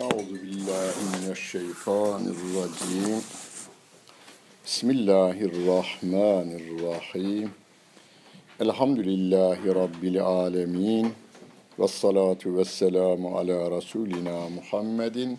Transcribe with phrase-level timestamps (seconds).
[0.00, 3.22] Euzu billahi mineşşeytanirracim.
[4.64, 7.50] Bismillahirrahmanirrahim.
[8.60, 11.12] Elhamdülillahi rabbil alamin.
[11.78, 15.38] Ves salatu vesselamu ala rasulina Muhammedin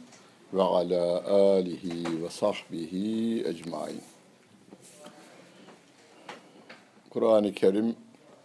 [0.53, 4.01] ve ala alihi ve sahbihi ecmaîn.
[7.09, 7.95] Kur'an-ı Kerim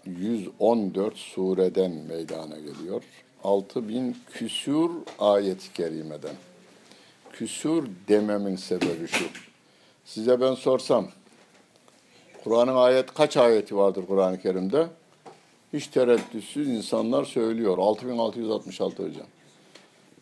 [0.06, 3.02] 114 sureden meydana geliyor.
[3.44, 6.34] 6000 küsur ayet-i kerimeden.
[7.32, 9.24] Küsur dememin sebebi şu.
[10.04, 11.08] Size ben sorsam,
[12.44, 14.86] Kur'an'ın ayet kaç ayeti vardır Kur'an-ı Kerim'de?
[15.72, 17.78] Hiç tereddütsüz insanlar söylüyor.
[17.78, 19.26] 6666 hocam.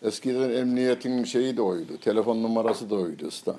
[0.02, 1.98] Eskiden emniyetin şeyi de oydu.
[2.00, 3.56] Telefon numarası da oydu usta.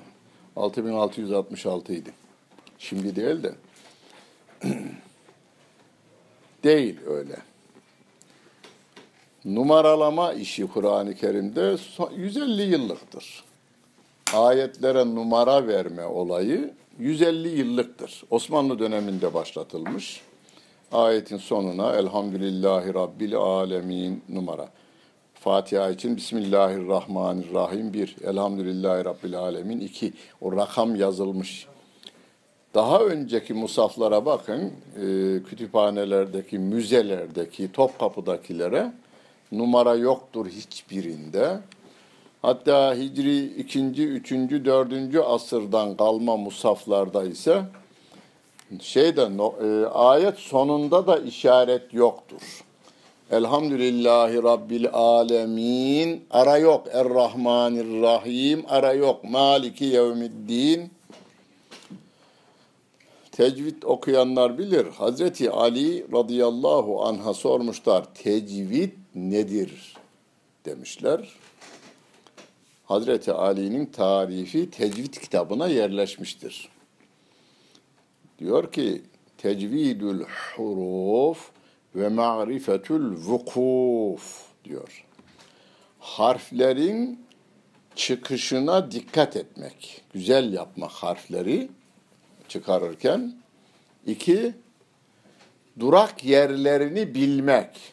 [0.56, 2.10] 6666 idi.
[2.78, 3.54] Şimdi değil de.
[6.64, 7.51] değil öyle
[9.44, 11.76] numaralama işi Kur'an-ı Kerim'de
[12.16, 13.44] 150 yıllıktır.
[14.34, 18.22] Ayetlere numara verme olayı 150 yıllıktır.
[18.30, 20.20] Osmanlı döneminde başlatılmış.
[20.92, 24.68] Ayetin sonuna Elhamdülillahi Rabbil Alemin numara.
[25.34, 30.12] Fatiha için Bismillahirrahmanirrahim bir, Elhamdülillahi Rabbil Alemin iki.
[30.40, 31.66] O rakam yazılmış.
[32.74, 38.92] Daha önceki musaflara bakın, e, kütüphanelerdeki, müzelerdeki, Topkapı'dakilere
[39.52, 41.58] numara yoktur hiçbirinde.
[42.42, 43.80] Hatta Hicri 2.
[43.80, 44.32] 3.
[44.32, 45.16] 4.
[45.26, 47.62] asırdan kalma musaflarda ise
[48.80, 52.64] şeyde e, ayet sonunda da işaret yoktur.
[53.30, 56.24] Elhamdülillahi Rabbil Alemin.
[56.30, 56.86] Ara yok.
[56.92, 58.64] Errahmanirrahim.
[58.68, 59.24] Ara yok.
[59.24, 60.90] Maliki Yevmiddin.
[63.32, 64.86] Tecvid okuyanlar bilir.
[64.86, 68.04] Hazreti Ali radıyallahu anha sormuşlar.
[68.14, 69.96] Tecvid nedir
[70.64, 71.28] demişler.
[72.84, 76.68] Hazreti Ali'nin tarifi tecvid kitabına yerleşmiştir.
[78.38, 79.02] Diyor ki
[79.38, 80.24] tecvidül
[80.56, 81.50] huruf
[81.94, 85.04] ve ma'rifetül vukuf diyor.
[86.00, 87.26] Harflerin
[87.94, 91.68] çıkışına dikkat etmek, güzel yapmak harfleri
[92.48, 93.34] çıkarırken.
[94.06, 94.54] iki
[95.80, 97.92] durak yerlerini bilmek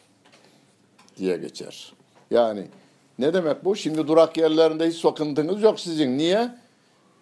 [1.20, 1.92] diye geçer.
[2.30, 2.66] Yani
[3.18, 3.76] ne demek bu?
[3.76, 6.18] Şimdi durak yerlerinde hiç sakıntınız yok sizin.
[6.18, 6.48] Niye?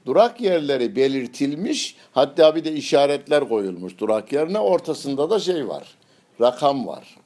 [0.06, 4.58] Durak yerleri belirtilmiş, hatta bir de işaretler koyulmuş durak yerine.
[4.58, 5.97] Ortasında da şey var,
[6.41, 7.16] rakam var.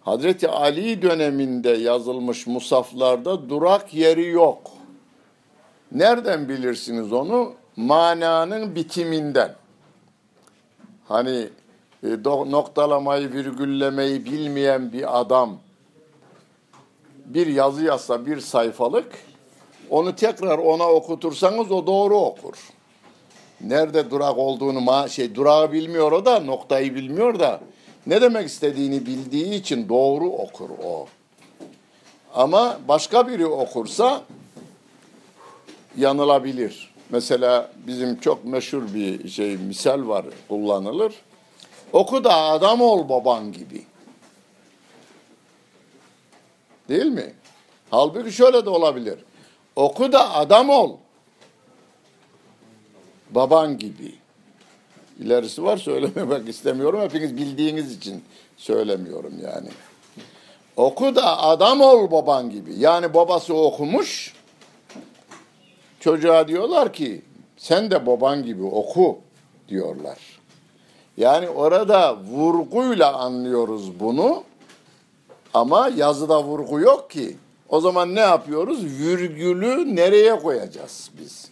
[0.00, 4.70] Hazreti Ali döneminde yazılmış musaflarda durak yeri yok.
[5.92, 7.52] Nereden bilirsiniz onu?
[7.76, 9.54] Mananın bitiminden.
[11.08, 11.48] Hani
[12.02, 15.58] e, noktalamayı, virgüllemeyi bilmeyen bir adam
[17.34, 19.12] bir yazı yazsa bir sayfalık
[19.90, 22.54] onu tekrar ona okutursanız o doğru okur.
[23.60, 27.60] Nerede durak olduğunu ma şey durağı bilmiyor o da noktayı bilmiyor da
[28.06, 31.06] ne demek istediğini bildiği için doğru okur o.
[32.34, 34.22] Ama başka biri okursa
[35.96, 36.94] yanılabilir.
[37.10, 41.14] Mesela bizim çok meşhur bir şey misal var kullanılır.
[41.92, 43.89] Oku da adam ol baban gibi.
[46.90, 47.32] Değil mi?
[47.90, 49.18] Halbuki şöyle de olabilir.
[49.76, 50.96] Oku da adam ol.
[53.30, 54.14] Baban gibi.
[55.20, 57.00] İlerisi var söylememek istemiyorum.
[57.00, 58.24] Hepiniz bildiğiniz için
[58.56, 59.68] söylemiyorum yani.
[60.76, 62.74] Oku da adam ol baban gibi.
[62.78, 64.34] Yani babası okumuş.
[66.00, 67.22] Çocuğa diyorlar ki
[67.56, 69.18] sen de baban gibi oku
[69.68, 70.18] diyorlar.
[71.16, 74.44] Yani orada vurguyla anlıyoruz bunu.
[75.54, 77.36] Ama yazıda vurgu yok ki.
[77.68, 78.84] O zaman ne yapıyoruz?
[78.84, 81.50] Virgülü nereye koyacağız biz?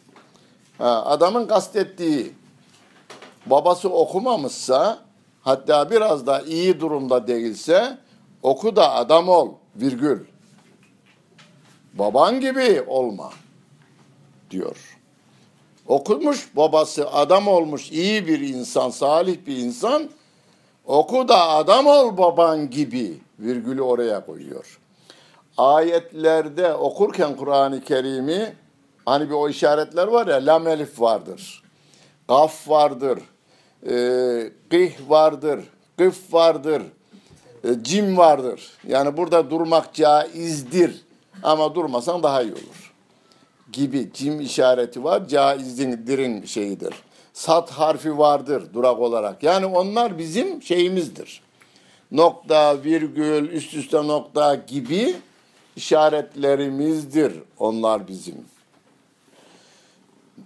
[0.78, 2.32] Ha, adamın kastettiği
[3.46, 4.98] babası okumamışsa
[5.42, 7.98] hatta biraz da iyi durumda değilse
[8.42, 10.20] oku da adam ol virgül.
[11.94, 13.30] Baban gibi olma
[14.50, 14.98] diyor.
[15.86, 20.10] Okumuş babası adam olmuş iyi bir insan, salih bir insan.
[20.86, 24.78] Oku da adam ol baban gibi virgülü oraya koyuyor.
[25.56, 28.52] Ayetlerde okurken Kur'an-ı Kerim'i
[29.06, 31.62] hani bir o işaretler var ya lam elif vardır.
[32.28, 33.18] Gaf vardır.
[33.86, 35.60] E, gih vardır.
[35.96, 36.82] Gıf vardır.
[37.64, 38.70] E, cim vardır.
[38.86, 41.04] Yani burada durmak caizdir.
[41.42, 42.94] Ama durmasan daha iyi olur.
[43.72, 45.28] Gibi cim işareti var.
[45.28, 46.94] Caizin dirin şeyidir.
[47.32, 49.42] Sat harfi vardır durak olarak.
[49.42, 51.47] Yani onlar bizim şeyimizdir
[52.12, 55.14] nokta, virgül, üst üste nokta gibi
[55.76, 58.44] işaretlerimizdir onlar bizim.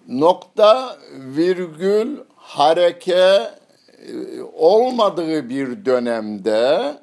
[0.09, 6.95] Nokta, virgül, hareke e, olmadığı bir dönemde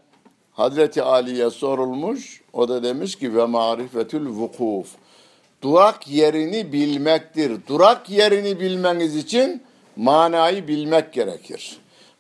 [0.54, 2.42] Hazreti Ali'ye sorulmuş.
[2.54, 4.88] O da demiş ki ve marifetül vukuf.
[5.62, 7.52] Durak yerini bilmektir.
[7.68, 9.64] Durak yerini bilmeniz için
[9.96, 11.78] manayı bilmek gerekir.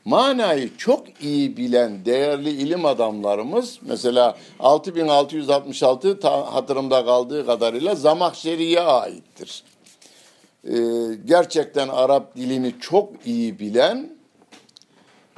[0.09, 9.63] Manayı çok iyi bilen değerli ilim adamlarımız mesela 6666 hatırımda kaldığı kadarıyla Zamakşeri'ye aittir.
[10.67, 10.77] Ee,
[11.25, 14.09] gerçekten Arap dilini çok iyi bilen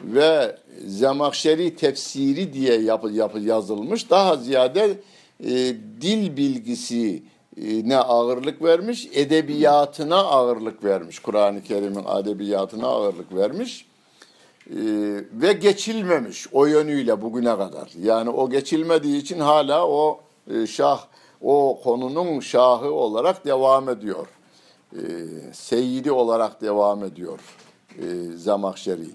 [0.03, 0.57] ve
[0.87, 4.09] Zamakşeri tefsiri diye yapı, yapı yazılmış.
[4.09, 4.99] Daha ziyade
[5.43, 5.49] e,
[6.01, 7.23] dil bilgisi
[7.57, 11.19] ne ağırlık vermiş, edebiyatına ağırlık vermiş.
[11.19, 13.90] Kur'an-ı Kerim'in edebiyatına ağırlık vermiş.
[14.69, 14.73] Ee,
[15.33, 17.91] ve geçilmemiş o yönüyle bugüne kadar.
[18.01, 20.19] Yani o geçilmediği için hala o
[20.53, 21.05] e, şah,
[21.41, 24.27] o konunun şahı olarak devam ediyor.
[24.93, 25.01] E,
[25.53, 27.39] seyyidi olarak devam ediyor
[27.97, 28.03] e,
[28.35, 29.07] Zamakşeri.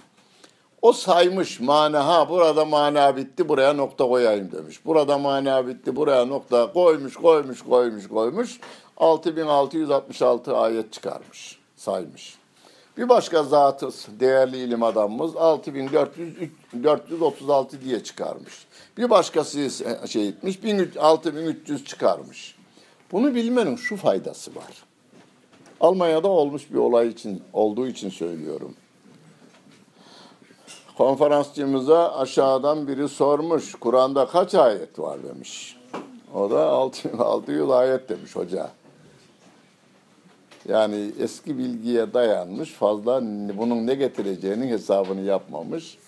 [0.83, 4.85] O saymış mana ha burada mana bitti buraya nokta koyayım demiş.
[4.87, 8.61] Burada mana bitti buraya nokta koymuş koymuş koymuş koymuş.
[8.97, 12.39] 6666 ayet çıkarmış saymış.
[12.97, 13.89] Bir başka zatı
[14.21, 18.67] değerli ilim adamımız 6436 diye çıkarmış.
[18.97, 19.71] Bir başkası
[20.09, 20.59] şey etmiş
[21.01, 22.57] 6300 çıkarmış.
[23.13, 24.85] Bunu bilmenin şu faydası var.
[25.81, 28.75] Almanya'da olmuş bir olay için olduğu için söylüyorum.
[30.99, 33.75] Konferansçımıza aşağıdan biri sormuş.
[33.75, 35.77] Kur'an'da kaç ayet var demiş.
[36.35, 36.69] O da
[37.19, 38.71] 600 ayet demiş hoca.
[40.69, 43.23] Yani eski bilgiye dayanmış, fazla
[43.59, 45.99] bunun ne getireceğinin hesabını yapmamış.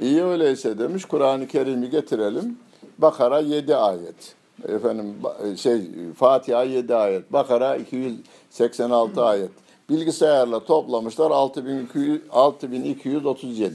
[0.00, 2.58] İyi öyleyse demiş, Kur'an-ı Kerim'i getirelim.
[2.98, 4.34] Bakara 7 ayet.
[4.68, 5.14] Efendim
[5.56, 5.80] şey
[6.16, 7.32] Fatiha 7 ayet.
[7.32, 9.50] Bakara 286 ayet.
[9.90, 13.74] Bilgisayarla toplamışlar 6200, 6237.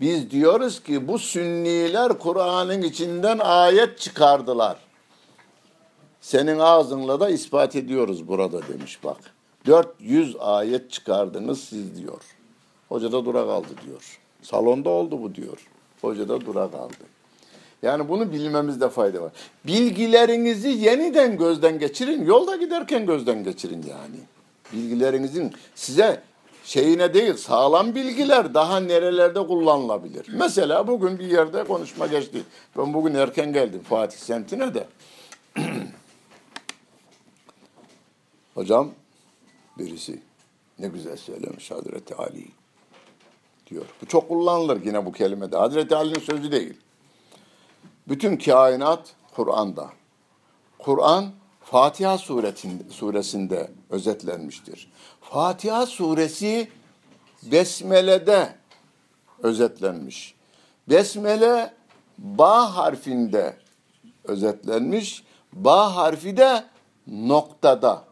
[0.00, 4.76] Biz diyoruz ki bu sünniler Kur'an'ın içinden ayet çıkardılar.
[6.22, 9.16] Senin ağzınla da ispat ediyoruz burada demiş bak.
[9.66, 12.20] 400 ayet çıkardınız siz diyor.
[12.88, 14.20] Hoca da dura kaldı diyor.
[14.42, 15.66] Salonda oldu bu diyor.
[16.00, 16.94] Hoca da dura kaldı.
[17.82, 19.32] Yani bunu bilmemizde fayda var.
[19.66, 22.24] Bilgilerinizi yeniden gözden geçirin.
[22.24, 24.20] Yolda giderken gözden geçirin yani.
[24.72, 26.22] Bilgilerinizin size
[26.64, 30.26] şeyine değil sağlam bilgiler daha nerelerde kullanılabilir.
[30.32, 32.42] Mesela bugün bir yerde konuşma geçti.
[32.78, 34.86] Ben bugün erken geldim Fatih semtine de.
[38.54, 38.90] Hocam
[39.78, 40.22] birisi
[40.78, 42.46] ne güzel söylemiş Hazreti Ali
[43.70, 43.84] diyor.
[44.02, 45.56] Bu çok kullanılır yine bu kelimede.
[45.56, 46.74] Hazreti Ali'nin sözü değil.
[48.08, 49.90] Bütün kainat Kur'an'da.
[50.78, 51.32] Kur'an
[51.64, 52.18] Fatiha
[52.90, 54.92] suresinde özetlenmiştir.
[55.20, 56.68] Fatiha suresi
[57.42, 58.54] Besmele'de
[59.42, 60.34] özetlenmiş.
[60.88, 61.74] Besmele
[62.18, 63.56] ba harfinde
[64.24, 65.24] özetlenmiş.
[65.52, 66.64] Ba harfi de
[67.06, 68.11] noktada.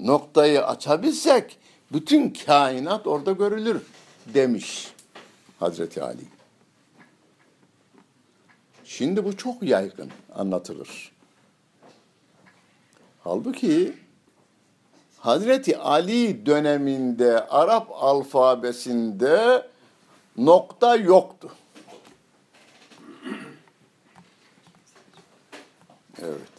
[0.00, 1.58] Noktayı açabilsek
[1.92, 3.82] bütün kainat orada görülür
[4.26, 4.92] demiş
[5.60, 6.24] Hazreti Ali.
[8.84, 11.12] Şimdi bu çok yaygın anlatılır.
[13.24, 13.94] Halbuki
[15.18, 19.66] Hazreti Ali döneminde Arap alfabesinde
[20.36, 21.50] nokta yoktu.
[26.22, 26.50] Evet.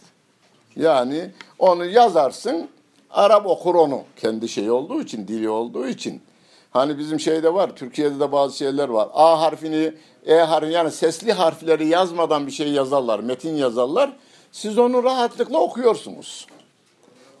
[0.76, 2.70] Yani onu yazarsın,
[3.12, 4.02] Arap okur onu.
[4.16, 6.22] Kendi şey olduğu için, dili olduğu için.
[6.70, 9.08] Hani bizim şeyde var, Türkiye'de de bazı şeyler var.
[9.14, 9.92] A harfini,
[10.26, 14.12] E harfini yani sesli harfleri yazmadan bir şey yazarlar, metin yazarlar.
[14.52, 16.46] Siz onu rahatlıkla okuyorsunuz.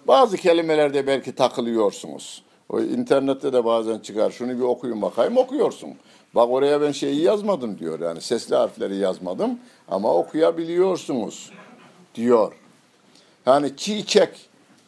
[0.08, 2.42] Bazı kelimelerde belki takılıyorsunuz.
[2.68, 4.30] O internette de bazen çıkar.
[4.30, 5.90] Şunu bir okuyun bakayım okuyorsun.
[6.34, 8.00] Bak oraya ben şeyi yazmadım diyor.
[8.00, 11.50] Yani sesli harfleri yazmadım ama okuyabiliyorsunuz
[12.14, 12.52] diyor.
[13.46, 14.30] Yani çiçek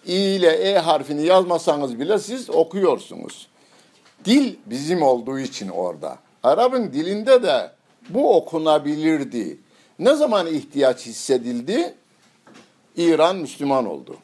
[0.07, 3.49] i ile e harfini yazmasanız bile siz okuyorsunuz.
[4.25, 6.19] Dil bizim olduğu için orada.
[6.43, 7.71] Arap'ın dilinde de
[8.09, 9.59] bu okunabilirdi.
[9.99, 11.95] Ne zaman ihtiyaç hissedildi?
[12.97, 14.17] İran Müslüman oldu.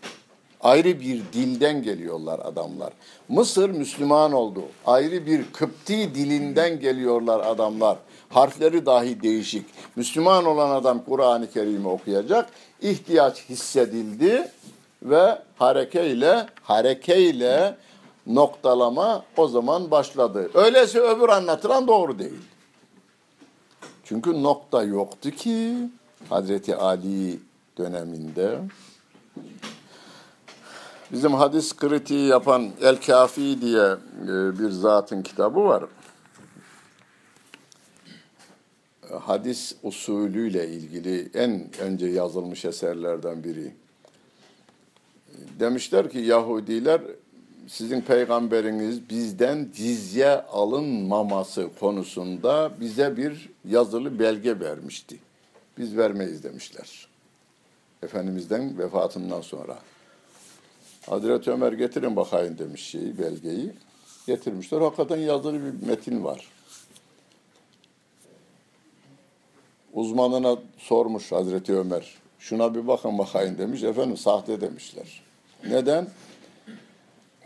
[0.60, 2.92] Ayrı bir dilden geliyorlar adamlar.
[3.28, 4.62] Mısır Müslüman oldu.
[4.86, 7.98] Ayrı bir Kıpti dilinden geliyorlar adamlar.
[8.28, 9.66] Harfleri dahi değişik.
[9.96, 12.50] Müslüman olan adam Kur'an-ı Kerim'i okuyacak.
[12.82, 14.48] İhtiyaç hissedildi
[15.02, 17.76] ve harekeyle harekeyle
[18.26, 20.50] noktalama o zaman başladı.
[20.54, 22.40] Öyleyse öbür anlatılan doğru değil.
[24.04, 25.76] Çünkü nokta yoktu ki
[26.28, 27.40] Hazreti Ali
[27.78, 28.58] döneminde.
[31.12, 33.86] Bizim hadis kritiği yapan El Kafi diye
[34.22, 35.84] e, bir zatın kitabı var.
[39.20, 43.74] Hadis usulüyle ilgili en önce yazılmış eserlerden biri.
[45.60, 47.00] Demişler ki Yahudiler
[47.70, 55.18] sizin peygamberiniz bizden cizye alınmaması konusunda bize bir yazılı belge vermişti.
[55.78, 57.08] Biz vermeyiz demişler.
[58.02, 59.78] Efendimizden vefatından sonra.
[61.06, 63.72] Hazreti Ömer getirin bakayım demiş şeyi, belgeyi.
[64.26, 64.80] Getirmişler.
[64.80, 66.48] Hakikaten yazılı bir metin var.
[69.92, 72.19] Uzmanına sormuş Hazreti Ömer.
[72.40, 73.82] Şuna bir bakın bakayım demiş.
[73.82, 75.22] Efendim sahte demişler.
[75.68, 76.08] Neden?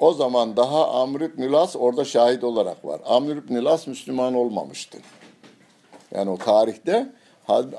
[0.01, 3.01] O zaman daha Amr ibn Las orada şahit olarak var.
[3.05, 4.99] Amr ibn Las Müslüman olmamıştı.
[6.15, 7.13] Yani o tarihte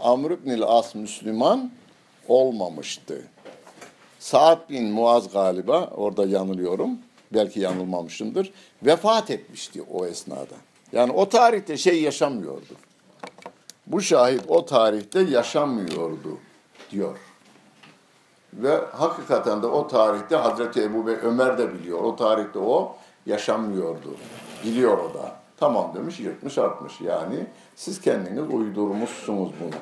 [0.04, 1.72] Amr ibn As Müslüman
[2.28, 3.22] olmamıştı.
[4.20, 7.00] Saad bin Muaz galiba, orada yanılıyorum,
[7.34, 8.54] belki yanılmamışımdır,
[8.84, 10.56] vefat etmişti o esnada.
[10.92, 12.76] Yani o tarihte şey yaşamıyordu.
[13.88, 16.40] Bu şahit o tarihte yaşamıyordu
[16.92, 17.18] diyor.
[18.54, 22.00] Ve hakikaten de o tarihte Hazreti Ebu ve Ömer de biliyor.
[22.00, 24.15] O tarihte o yaşamıyordu.
[24.63, 25.36] Biliyor o da.
[25.58, 27.01] Tamam demiş, yırtmış atmış.
[27.01, 29.80] Yani siz kendiniz uydurmuşsunuz bunu.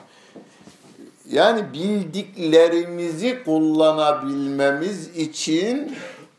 [1.29, 5.95] Yani bildiklerimizi kullanabilmemiz için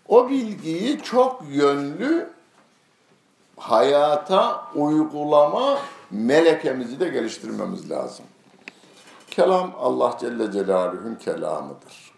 [0.08, 2.30] o bilgiyi çok yönlü
[3.56, 5.78] hayata uygulama
[6.10, 8.24] melekemizi de geliştirmemiz lazım.
[9.36, 12.12] Kelam Allah Celle Celaluhu'nun kelamıdır.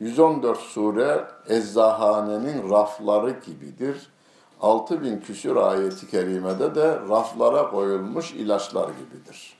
[0.00, 4.10] 114 sure eczahanenin rafları gibidir.
[4.60, 9.56] 6000 küsür ayeti kerimede de raflara koyulmuş ilaçlar gibidir.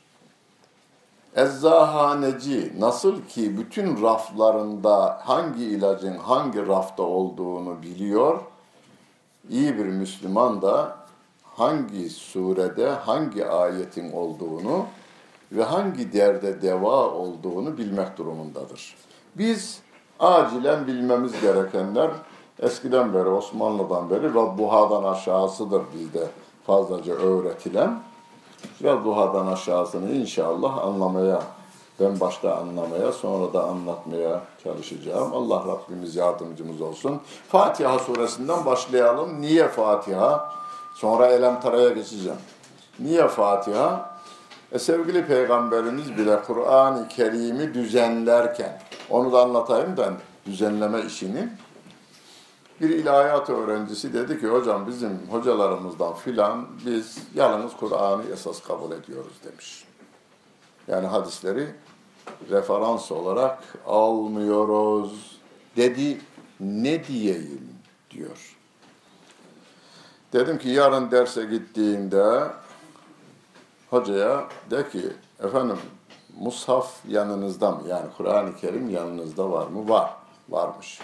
[1.36, 8.40] Eczahaneci nasıl ki bütün raflarında hangi ilacın hangi rafta olduğunu biliyor,
[9.50, 10.96] iyi bir Müslüman da
[11.42, 14.86] hangi surede hangi ayetin olduğunu
[15.52, 18.96] ve hangi derde deva olduğunu bilmek durumundadır.
[19.34, 19.80] Biz
[20.20, 22.10] acilen bilmemiz gerekenler
[22.62, 26.26] eskiden beri, Osmanlı'dan beri ve buhadan aşağısıdır bizde
[26.66, 28.00] fazlaca öğretilen
[28.82, 31.42] ve duhadan aşağısını inşallah anlamaya,
[32.00, 35.34] ben başta anlamaya, sonra da anlatmaya çalışacağım.
[35.34, 37.20] Allah Rabbimiz yardımcımız olsun.
[37.48, 39.40] Fatiha suresinden başlayalım.
[39.40, 40.50] Niye Fatiha?
[40.94, 42.38] Sonra Elem Tara'ya geçeceğim.
[42.98, 44.17] Niye Fatiha?
[44.72, 50.14] E sevgili Peygamberimiz bile Kur'an-ı Kerim'i düzenlerken, onu da anlatayım ben
[50.46, 51.48] düzenleme işini.
[52.80, 59.32] Bir ilahiyat öğrencisi dedi ki hocam bizim hocalarımızdan filan biz yalnız Kur'an'ı esas kabul ediyoruz
[59.44, 59.84] demiş.
[60.88, 61.66] Yani hadisleri
[62.50, 65.40] referans olarak almıyoruz
[65.76, 66.20] dedi.
[66.60, 67.68] Ne diyeyim
[68.10, 68.56] diyor.
[70.32, 72.42] Dedim ki yarın derse gittiğinde
[73.90, 75.12] hocaya de ki
[75.44, 75.78] efendim
[76.40, 77.82] mushaf yanınızda mı?
[77.88, 79.88] Yani Kur'an-ı Kerim yanınızda var mı?
[79.88, 80.10] Var.
[80.48, 81.00] Varmış.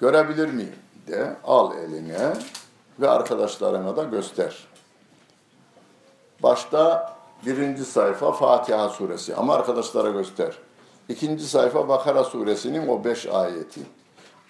[0.00, 0.74] Görebilir miyim?
[1.06, 2.32] de al eline
[3.00, 4.66] ve arkadaşlarına da göster.
[6.42, 7.14] Başta
[7.46, 10.58] birinci sayfa Fatiha suresi ama arkadaşlara göster.
[11.08, 13.80] İkinci sayfa Bakara suresinin o beş ayeti.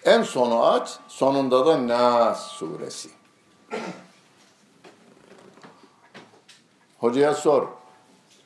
[0.03, 3.09] En sonu aç, sonunda da Nas suresi.
[7.05, 7.67] Hocaya sor.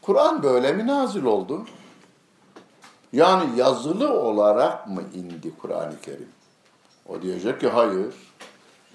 [0.02, 1.62] Kur'an böyle mi nazil oldu?
[3.14, 6.30] Yani yazılı olarak mı indi Kur'an-ı Kerim?
[7.10, 8.16] O diyecek ki hayır.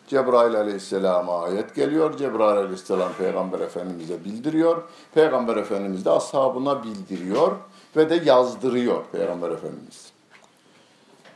[0.06, 2.16] Cebrail aleyhisselama ayet geliyor.
[2.16, 4.82] Cebrail aleyhisselam peygamber efendimize bildiriyor.
[5.14, 7.52] Peygamber efendimiz de ashabına bildiriyor
[7.96, 10.12] ve de yazdırıyor peygamber efendimiz.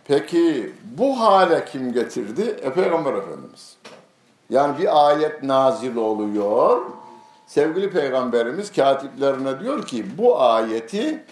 [0.05, 2.57] Peki bu hale kim getirdi?
[2.63, 3.77] E peygamber efendimiz.
[4.51, 6.98] Yani bir ayet nazil oluyor.
[7.49, 11.25] Sevgili peygamberimiz katiplerine diyor ki bu ayeti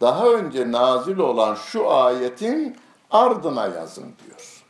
[0.00, 2.76] daha önce nazil olan şu ayetin
[3.10, 4.64] ardına yazın diyor.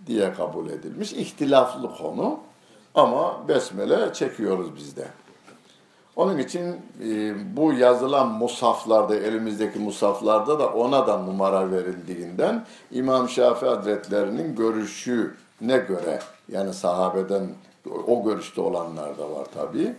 [0.06, 1.12] diye kabul edilmiş.
[1.12, 2.40] İhtilaflı konu
[2.94, 5.06] ama Besmele çekiyoruz biz de.
[6.20, 13.68] Onun için e, bu yazılan musaflarda, elimizdeki musaflarda da ona da numara verildiğinden İmam Şafii
[13.68, 17.48] Hazretlerinin görüşüne göre yani sahabeden
[18.06, 19.94] o görüşte olanlar da var tabii.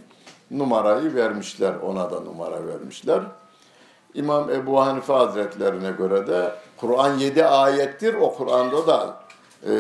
[0.51, 3.21] Numarayı vermişler, ona da numara vermişler.
[4.13, 8.13] İmam Ebu Hanife Hazretlerine göre de Kur'an yedi ayettir.
[8.13, 9.17] O Kur'an'da da
[9.67, 9.73] e,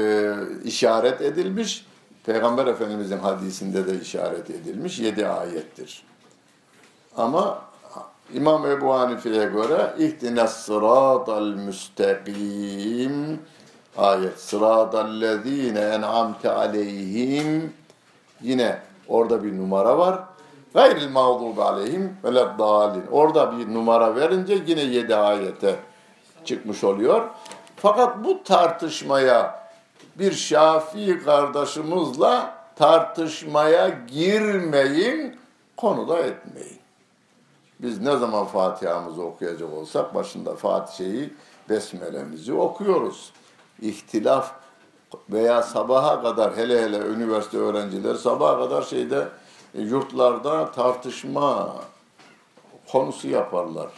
[0.63, 1.85] işaret edilmiş.
[2.25, 4.99] Peygamber Efendimizin hadisinde de işaret edilmiş.
[4.99, 6.10] Yedi ayettir.
[7.17, 7.61] Ama
[8.33, 13.39] İmam Ebu Hanife'ye göre ihtines sıratal müstakim
[13.97, 17.73] ayet sıratallezine en'amte aleyhim
[18.41, 18.77] yine
[19.07, 20.19] orada bir numara var.
[20.73, 23.07] Gayril mağdubi aleyhim ve dalin.
[23.11, 25.75] Orada bir numara verince yine yedi ayete
[26.45, 27.29] çıkmış oluyor.
[27.75, 29.61] Fakat bu tartışmaya
[30.15, 32.39] bir Şafii kardeşimizle
[32.75, 35.39] tartışmaya girmeyin,
[35.77, 36.80] konuda etmeyin.
[37.81, 41.33] Biz ne zaman Fatiha'mızı okuyacak olsak başında Fatiha'yı,
[41.69, 43.31] Besmele'mizi okuyoruz.
[43.81, 44.51] İhtilaf
[45.29, 49.27] veya sabaha kadar hele hele üniversite öğrencileri sabaha kadar şeyde
[49.75, 51.75] e, yurtlarda tartışma
[52.91, 53.89] konusu yaparlar.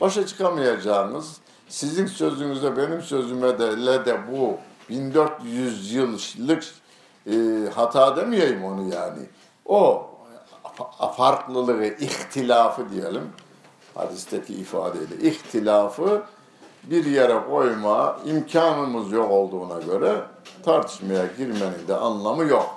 [0.00, 6.64] Başa çıkamayacağınız sizin sözünüzde benim sözüme de, de bu 1400 yıllık
[7.26, 7.32] e,
[7.74, 9.20] hata demeyeyim onu yani.
[9.66, 10.10] O
[11.16, 13.32] farklılığı, ihtilafı diyelim,
[13.94, 16.22] hadisteki ifadeyle ihtilafı
[16.84, 20.22] bir yere koyma imkanımız yok olduğuna göre
[20.64, 22.76] tartışmaya girmenin de anlamı yok.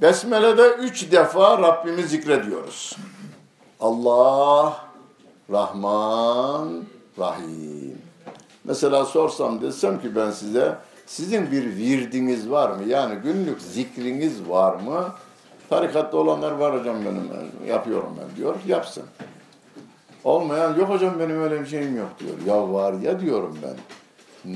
[0.00, 2.96] Besmele'de üç defa Rabbimi zikrediyoruz.
[3.80, 4.76] Allah,
[5.50, 6.84] Rahman,
[7.18, 7.98] Rahim.
[8.64, 12.88] Mesela sorsam desem ki ben size sizin bir virdiniz var mı?
[12.88, 15.12] Yani günlük zikriniz var mı?
[15.70, 17.30] Tarikatta olanlar var hocam benim
[17.68, 18.54] yapıyorum ben diyor.
[18.66, 19.04] Yapsın.
[20.24, 22.34] Olmayan yok hocam benim öyle bir şeyim yok diyor.
[22.46, 23.76] Ya var ya diyorum ben.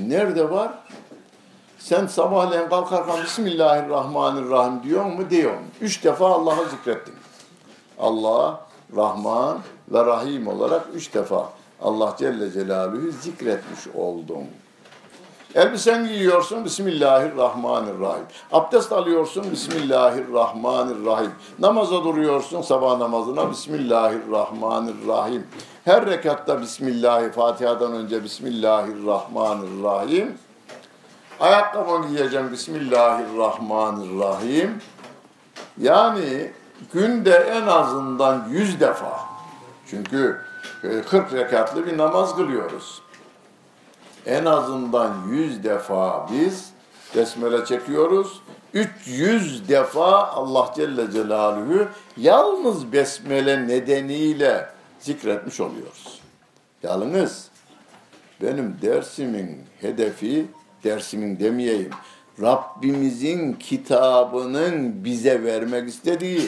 [0.09, 0.71] Nerede var?
[1.79, 5.53] Sen sabahleyin kalkarken Bismillahirrahmanirrahim diyor mu diyor?
[5.81, 7.15] Üç defa Allah'ı zikrettin.
[7.99, 8.59] Allah,
[8.95, 9.59] Rahman
[9.91, 11.49] ve Rahim olarak üç defa
[11.81, 14.43] Allah Celle Celaluhu zikretmiş oldun.
[15.55, 18.25] Elbisen giyiyorsun Bismillahirrahmanirrahim.
[18.51, 21.31] Abdest alıyorsun Bismillahirrahmanirrahim.
[21.59, 25.47] Namaza duruyorsun sabah namazına Bismillahirrahmanirrahim.
[25.85, 30.37] Her rekatta Bismillahi Fatiha'dan önce Bismillahirrahmanirrahim.
[31.39, 34.81] Ayakkabı giyeceğim Bismillahirrahmanirrahim.
[35.77, 36.51] Yani
[36.93, 39.19] günde en azından yüz defa.
[39.87, 40.41] Çünkü
[40.81, 43.04] 40 rekatlı bir namaz kılıyoruz
[44.25, 46.69] en azından 100 defa biz
[47.15, 48.41] besmele çekiyoruz.
[48.73, 56.19] 300 defa Allah Celle Celaluhu yalnız besmele nedeniyle zikretmiş oluyoruz.
[56.83, 57.49] Yalnız
[58.41, 60.45] benim dersimin hedefi,
[60.83, 61.91] dersimin demeyeyim,
[62.41, 66.41] Rabbimizin kitabının bize vermek istediği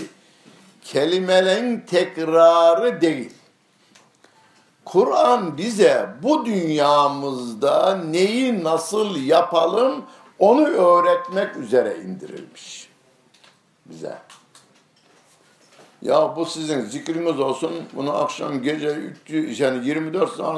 [0.81, 3.31] kelimelerin tekrarı değil.
[4.91, 10.05] Kur'an bize bu dünyamızda neyi nasıl yapalım
[10.39, 12.89] onu öğretmek üzere indirilmiş
[13.85, 14.17] bize.
[16.01, 17.71] Ya bu sizin zikriniz olsun.
[17.93, 20.55] Bunu akşam gece 300, yani 24 saat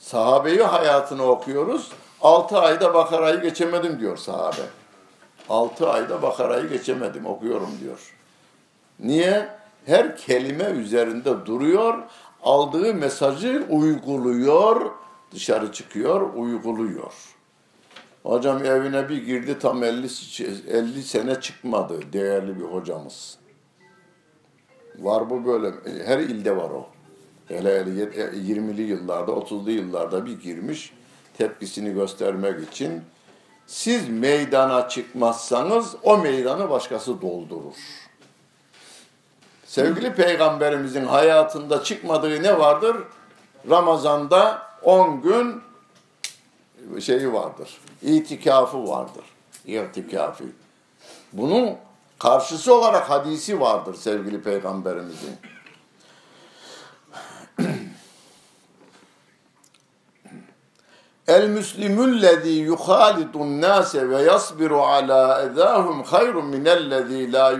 [0.00, 1.90] sahabeyi hayatını okuyoruz.
[2.20, 4.62] 6 ayda Bakara'yı geçemedim diyor sahabe.
[5.48, 8.14] 6 ayda Bakara'yı geçemedim okuyorum diyor.
[9.00, 9.59] Niye?
[9.86, 11.98] Her kelime üzerinde duruyor,
[12.42, 14.90] aldığı mesajı uyguluyor,
[15.32, 17.12] dışarı çıkıyor, uyguluyor.
[18.22, 20.06] Hocam evine bir girdi tam 50,
[20.68, 23.38] 50 sene çıkmadı değerli bir hocamız.
[24.98, 25.72] Var bu böyle,
[26.04, 26.86] her ilde var o.
[27.48, 30.92] Hele hele 20'li yıllarda, 30'lu yıllarda bir girmiş
[31.38, 33.02] tepkisini göstermek için.
[33.66, 37.74] Siz meydana çıkmazsanız o meydanı başkası doldurur.
[39.70, 42.96] Sevgili peygamberimizin hayatında çıkmadığı ne vardır?
[43.70, 45.62] Ramazanda 10 gün
[47.00, 47.80] şeyi vardır.
[48.02, 49.24] İtikafı vardır.
[49.66, 50.44] İtikafı.
[51.32, 51.76] Bunun
[52.18, 55.36] karşısı olarak hadisi vardır sevgili peygamberimizin.
[61.28, 67.50] El müslimüllezî yuhâlidun nâse ve yasbiru alâ ezâhum hayrun minellezî lâ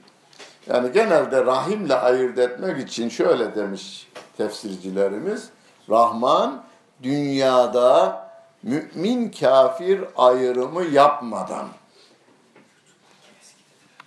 [0.68, 5.50] Yani genelde rahimle ayırt etmek için şöyle demiş tefsircilerimiz.
[5.90, 6.64] Rahman
[7.04, 8.22] dünyada
[8.64, 11.68] mümin kafir ayrımı yapmadan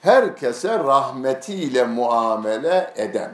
[0.00, 3.32] herkese rahmetiyle muamele eden.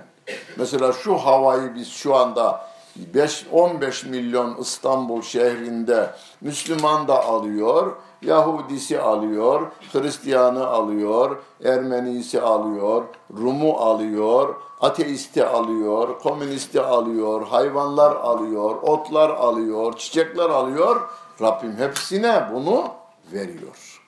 [0.56, 9.00] Mesela şu havayı biz şu anda 5 15 milyon İstanbul şehrinde Müslüman da alıyor, Yahudisi
[9.00, 13.04] alıyor, Hristiyanı alıyor, Ermenisi alıyor,
[13.38, 21.00] Rumu alıyor, ateisti alıyor, komünisti alıyor, hayvanlar alıyor, otlar alıyor, çiçekler alıyor.
[21.40, 22.84] Rabbim hepsine bunu
[23.32, 24.00] veriyor.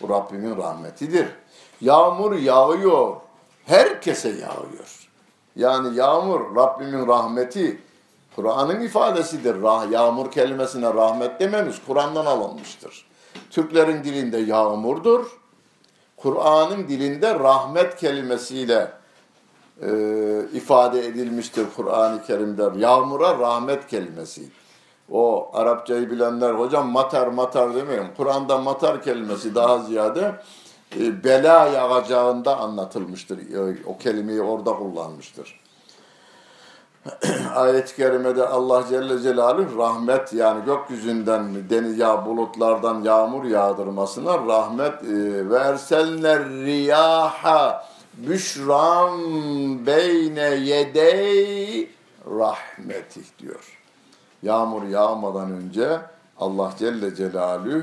[0.00, 1.28] Bu Rabbimin rahmetidir.
[1.80, 3.16] Yağmur yağıyor.
[3.66, 5.08] Herkese yağıyor.
[5.56, 7.80] Yani yağmur Rabbimin rahmeti.
[8.36, 9.62] Kur'an'ın ifadesidir.
[9.62, 13.06] Rah, yağmur kelimesine rahmet dememiz Kur'an'dan alınmıştır.
[13.50, 15.26] Türklerin dilinde yağmurdur.
[16.16, 18.92] Kur'an'ın dilinde rahmet kelimesiyle
[19.82, 19.90] e,
[20.52, 22.70] ifade edilmiştir Kur'an-ı Kerim'de.
[22.76, 24.42] Yağmura rahmet kelimesi.
[25.10, 28.06] O Arapçayı bilenler hocam matar matar demeyin.
[28.16, 30.34] Kur'an'da matar kelimesi daha ziyade
[31.00, 33.38] e, bela yağacağında anlatılmıştır.
[33.38, 35.61] E, o kelimeyi orada kullanmıştır.
[37.54, 45.50] Ayet-i kerimede Allah Celle Celaluhu rahmet yani gökyüzünden deniz ya bulutlardan yağmur yağdırmasına rahmet e,
[45.50, 49.20] versenler riyaha büşram
[49.86, 51.90] beyne yedey
[52.26, 53.78] rahmetih diyor.
[54.42, 56.00] Yağmur yağmadan önce
[56.38, 57.82] Allah Celle Celaluhu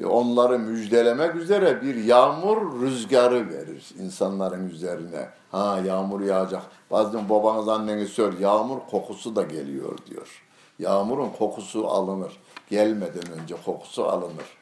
[0.00, 5.28] e, onları müjdelemek üzere bir yağmur rüzgarı verir insanların üzerine.
[5.52, 6.77] Ha yağmur yağacak.
[6.90, 10.42] Bazen babanız anneniz sor yağmur kokusu da geliyor diyor.
[10.78, 12.32] Yağmurun kokusu alınır.
[12.70, 14.58] Gelmeden önce kokusu alınır.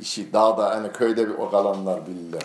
[0.00, 2.42] İşi dağda hani köyde bir o kalanlar bilirler.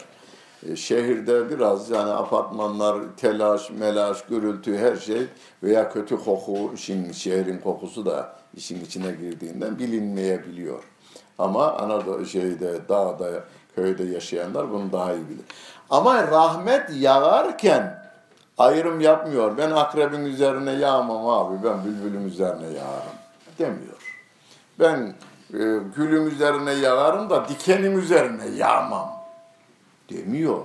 [0.69, 5.27] E, şehirde biraz yani apartmanlar telaş, melaş, gürültü her şey
[5.63, 10.83] veya kötü koku, işin, şehrin kokusu da işin içine girdiğinden bilinmeyebiliyor.
[11.38, 13.43] Ama Anadolu şeyde, dağda,
[13.75, 15.45] köyde yaşayanlar bunu daha iyi bilir.
[15.89, 17.98] Ama rahmet yağarken
[18.59, 19.57] ayrım yapmıyor.
[19.57, 23.17] Ben akrebin üzerine yağmam abi, ben bülbülün üzerine yağarım
[23.59, 24.17] demiyor.
[24.79, 25.15] Ben
[25.53, 25.63] e,
[25.95, 29.11] gülün üzerine yağarım da dikenim üzerine yağmam
[30.09, 30.59] demiyor.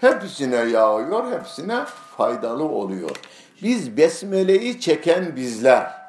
[0.00, 1.84] Hepsine yağıyor, hepsine
[2.16, 3.16] faydalı oluyor.
[3.62, 6.02] Biz besmeleyi çeken bizler,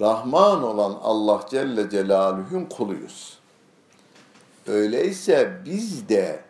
[0.00, 3.38] Rahman olan Allah Celle Celaluhu'nun kuluyuz.
[4.66, 6.40] Öyleyse biz de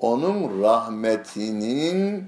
[0.00, 2.26] onun rahmetinin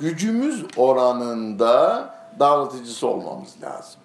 [0.00, 4.00] gücümüz oranında dağıtıcısı olmamız lazım.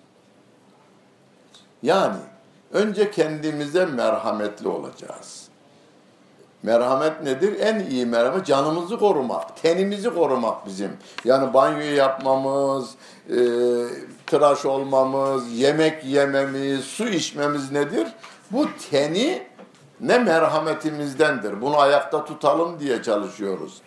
[1.84, 2.18] Yani
[2.74, 5.50] önce kendimize merhametli olacağız.
[6.64, 7.60] Merhamet nedir?
[7.60, 10.92] En iyi merhamet canımızı korumak, tenimizi korumak bizim.
[11.26, 12.90] Yani banyo yapmamız,
[13.30, 13.38] e,
[14.28, 18.08] tıraş olmamız, yemek yememiz, su içmemiz nedir?
[18.52, 19.49] Bu teni
[20.02, 21.62] ne merhametimizdendir.
[21.62, 23.82] Bunu ayakta tutalım diye çalışıyoruz.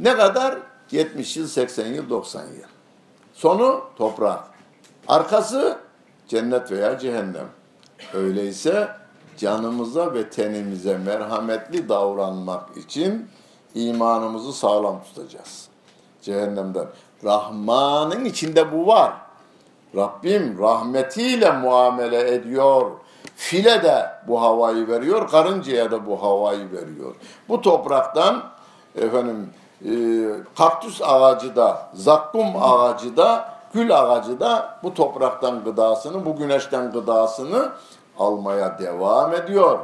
[0.00, 0.58] Ne kadar?
[0.90, 2.48] 70 yıl, 80 yıl, 90 yıl.
[3.32, 4.44] Sonu toprak.
[5.08, 5.78] Arkası
[6.28, 7.46] cennet veya cehennem.
[8.14, 8.88] Öyleyse
[9.36, 13.28] canımıza ve tenimize merhametli davranmak için
[13.74, 15.68] imanımızı sağlam tutacağız.
[16.22, 16.86] Cehennemden.
[17.24, 19.12] Rahman'ın içinde bu var.
[19.96, 22.90] Rabbim rahmetiyle muamele ediyor.
[23.36, 27.14] File de bu havayı veriyor, karıncaya da bu havayı veriyor.
[27.48, 28.42] Bu topraktan
[28.96, 29.50] efendim
[29.84, 29.92] e,
[30.58, 37.72] kaktüs ağacı da, zakkum ağacı da, gül ağacı da bu topraktan gıdasını, bu güneşten gıdasını
[38.18, 39.78] almaya devam ediyor.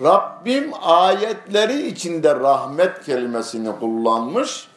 [0.00, 4.68] Rabbim ayetleri içinde rahmet kelimesini kullanmış.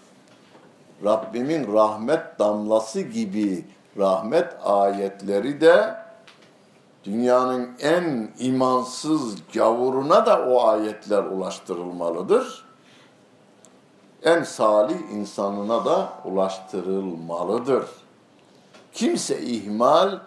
[1.06, 3.66] Rabbimin rahmet damlası gibi
[3.98, 6.01] rahmet ayetleri de
[7.04, 12.66] dünyanın en imansız gavuruna da o ayetler ulaştırılmalıdır.
[14.24, 17.86] En salih insanına da ulaştırılmalıdır.
[18.94, 20.20] Kimse ihmal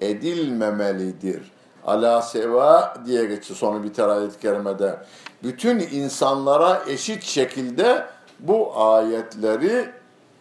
[0.00, 1.52] edilmemelidir.
[1.86, 4.98] Ala seva diye geçiyor sonu biter ayet-i kerimede.
[5.42, 8.06] Bütün insanlara eşit şekilde
[8.40, 9.90] bu ayetleri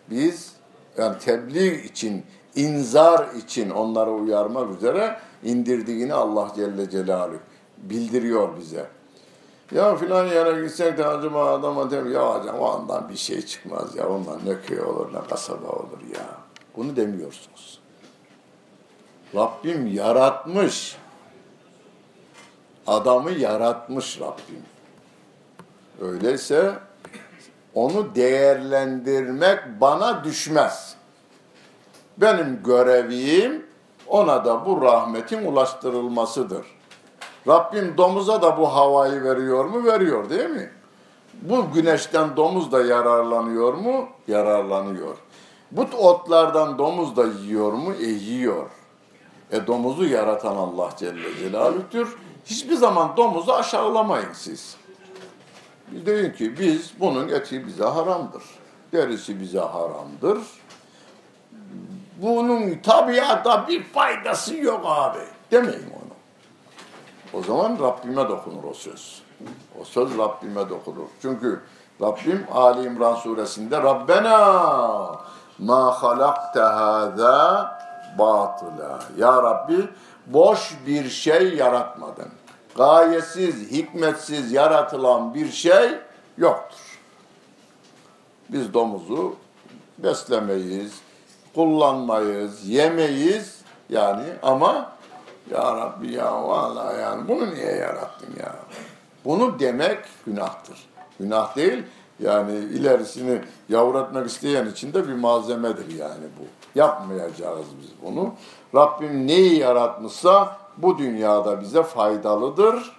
[0.10, 0.52] biz
[0.98, 7.40] yani tebliğ için, inzar için onları uyarmak üzere indirdiğini Allah Celle Celaluhu
[7.78, 8.88] bildiriyor bize.
[9.72, 13.96] Ya filan yere gitsek de acaba adama der ya hocam o andan bir şey çıkmaz
[13.96, 16.26] ya ondan ne köy olur ne kasaba olur ya.
[16.78, 17.80] Bunu demiyorsunuz.
[19.36, 20.98] Rabbim yaratmış.
[22.88, 24.64] Adamı yaratmış Rabbim.
[26.02, 26.74] Öyleyse
[27.74, 30.96] onu değerlendirmek bana düşmez.
[32.18, 33.65] Benim görevim
[34.08, 36.66] ona da bu rahmetin ulaştırılmasıdır.
[37.48, 39.86] Rabbim domuza da bu havayı veriyor mu?
[39.86, 40.72] Veriyor değil mi?
[41.42, 44.08] Bu güneşten domuz da yararlanıyor mu?
[44.28, 45.18] Yararlanıyor.
[45.72, 47.94] Bu otlardan domuz da yiyor mu?
[47.94, 48.70] E yiyor.
[49.52, 52.16] E domuzu yaratan Allah Celle Celaluh'tür.
[52.46, 54.78] Hiçbir zaman domuzu aşağılamayın siz.
[55.92, 58.44] Deyin ki biz bunun eti bize haramdır.
[58.94, 60.38] Derisi bize haramdır.
[62.18, 65.20] Bunun tabiata bir faydası yok abi.
[65.52, 66.16] Demeyin onu.
[67.34, 69.22] O zaman Rabbime dokunur o söz.
[69.82, 71.08] O söz Rabbime dokunur.
[71.22, 71.62] Çünkü
[72.02, 74.40] Rabbim Ali İmran suresinde Rabbena
[75.60, 77.78] ma halakte hâzâ
[78.20, 79.00] batıla.
[79.18, 79.90] Ya Rabbi
[80.28, 82.30] boş bir şey yaratmadın.
[82.76, 85.90] Gayesiz, hikmetsiz yaratılan bir şey
[86.38, 87.00] yoktur.
[88.50, 89.36] Biz domuzu
[89.98, 90.94] beslemeyiz,
[91.56, 94.92] kullanmayız, yemeyiz yani ama
[95.52, 98.56] ya Rabbi ya vallahi yani bunu niye yarattın ya?
[99.26, 100.90] Bunu demek günahtır.
[101.20, 101.84] Günah değil
[102.20, 106.44] yani ilerisini yavratmak isteyen için de bir malzemedir yani bu.
[106.80, 108.34] Yapmayacağız biz bunu.
[108.76, 112.96] Rabbim neyi yaratmışsa bu dünyada bize faydalıdır.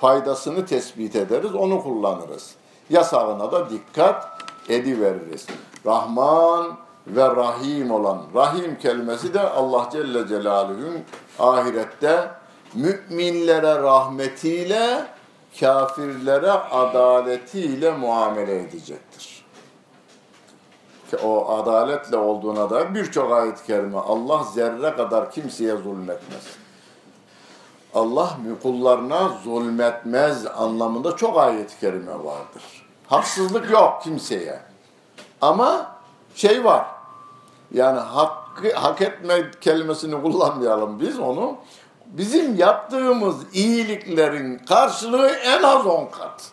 [0.00, 2.54] Faydasını tespit ederiz, onu kullanırız.
[2.90, 4.28] Yasağına da dikkat
[4.68, 5.46] ediveririz.
[5.86, 6.76] Rahman
[7.08, 11.02] ve Rahim olan Rahim kelimesi de Allah Celle Celaluhu'nun
[11.38, 12.30] ahirette
[12.74, 15.06] müminlere rahmetiyle
[15.60, 19.44] kafirlere adaletiyle muamele edecektir.
[21.24, 26.44] O adaletle olduğuna da birçok ayet-i kerime Allah zerre kadar kimseye zulmetmez.
[27.94, 32.86] Allah kullarına zulmetmez anlamında çok ayet-i kerime vardır.
[33.06, 34.60] Haksızlık yok kimseye.
[35.40, 35.96] Ama
[36.34, 36.97] şey var.
[37.72, 41.56] Yani hakkı, hak etme kelimesini kullanmayalım biz onu.
[42.06, 46.50] Bizim yaptığımız iyiliklerin karşılığı en az on kat.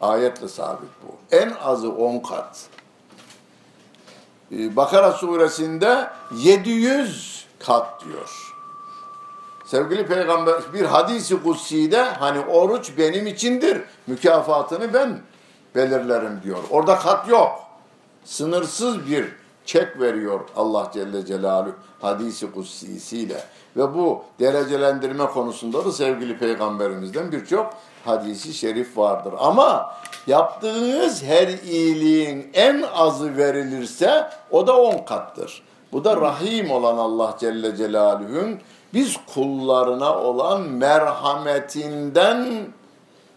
[0.00, 1.36] Ayetle sabit bu.
[1.36, 2.66] En azı on kat.
[4.50, 8.54] Bakara suresinde 700 kat diyor.
[9.66, 13.82] Sevgili peygamber bir hadisi kutsi'de hani oruç benim içindir.
[14.06, 15.20] Mükafatını ben
[15.74, 16.58] belirlerim diyor.
[16.70, 17.60] Orada kat yok.
[18.24, 23.44] Sınırsız bir çek veriyor Allah Celle Celaluhu hadisi kutsisiyle.
[23.76, 27.74] Ve bu derecelendirme konusunda da sevgili peygamberimizden birçok
[28.04, 29.34] hadisi şerif vardır.
[29.38, 29.94] Ama
[30.26, 35.62] yaptığınız her iyiliğin en azı verilirse o da on kattır.
[35.92, 38.58] Bu da rahim olan Allah Celle Celaluhu'nun
[38.94, 42.66] biz kullarına olan merhametinden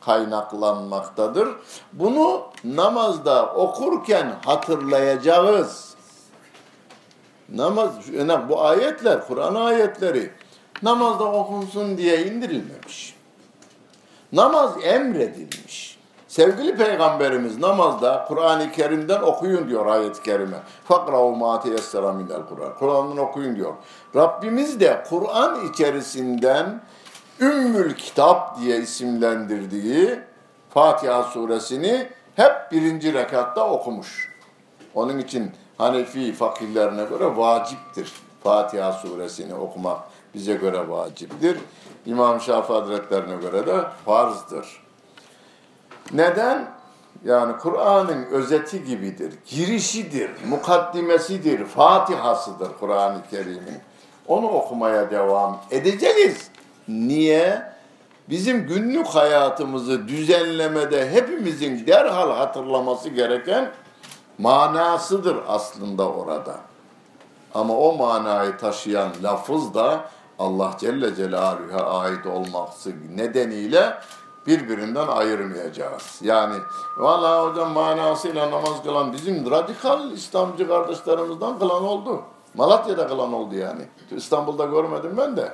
[0.06, 1.50] kaynaklanmaktadır.
[1.94, 5.87] Bunu namazda okurken hatırlayacağız.
[7.50, 7.90] Namaz,
[8.50, 10.32] bu ayetler, Kur'an ayetleri
[10.84, 13.16] namazda okunsun diye indirilmemiş.
[14.32, 15.98] Namaz emredilmiş.
[16.28, 20.58] Sevgili Peygamberimiz namazda Kur'an-ı Kerim'den okuyun diyor ayet-i kerime.
[20.84, 22.76] Fakrav ma teyessera minel Kur'an.
[22.80, 23.74] Kur'an'dan okuyun diyor.
[24.16, 26.82] Rabbimiz de Kur'an içerisinden
[27.40, 30.20] Ümmül Kitap diye isimlendirdiği
[30.70, 34.34] Fatiha suresini hep birinci rekatta okumuş.
[34.96, 38.12] Onun için Hanefi fakirlerine göre vaciptir.
[38.44, 40.00] Fatiha suresini okumak
[40.34, 41.58] bize göre vaciptir.
[42.06, 44.84] İmam Şafii Hazretlerine göre de farzdır.
[46.14, 46.68] Neden?
[47.26, 53.78] Yani Kur'an'ın özeti gibidir, girişidir, mukaddimesidir, Fatihasıdır Kur'an-ı Kerim'in.
[54.28, 56.48] Onu okumaya devam edeceğiz.
[56.88, 57.62] Niye?
[58.30, 63.72] Bizim günlük hayatımızı düzenlemede hepimizin derhal hatırlaması gereken
[64.38, 66.56] manasıdır aslında orada.
[67.54, 70.06] Ama o manayı taşıyan lafız da
[70.40, 73.98] Allah Celle Celaluhu'ya ait olması nedeniyle
[74.48, 76.20] birbirinden ayırmayacağız.
[76.22, 76.56] Yani
[76.98, 82.22] valla hocam manasıyla namaz kılan bizim radikal İslamcı kardeşlerimizden kılan oldu.
[82.54, 83.82] Malatya'da kılan oldu yani.
[84.12, 85.54] İstanbul'da görmedim ben de.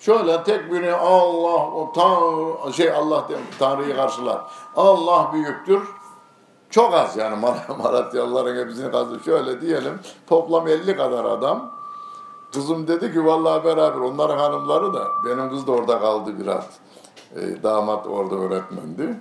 [0.00, 4.40] Şöyle tek biri Allah, o Tanrı, şey Allah Tanrı'yı karşılar.
[4.76, 5.82] Allah büyüktür.
[6.70, 7.36] Çok az yani
[7.78, 9.20] Malatyalıların hepsini kazdı.
[9.24, 11.72] Şöyle diyelim toplam 50 kadar adam.
[12.52, 16.64] Kızım dedi ki vallahi beraber onların hanımları da benim kız da orada kaldı biraz.
[17.36, 19.20] E, damat orada öğretmendi.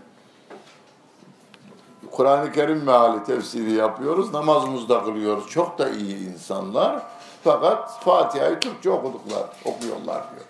[2.11, 4.33] Kur'an-ı Kerim meali tefsiri yapıyoruz.
[4.33, 5.49] Namazımızda kılıyoruz.
[5.49, 7.01] Çok da iyi insanlar.
[7.43, 10.45] Fakat Fatiha'yı Türkçe okuduklar, okuyorlar diyor.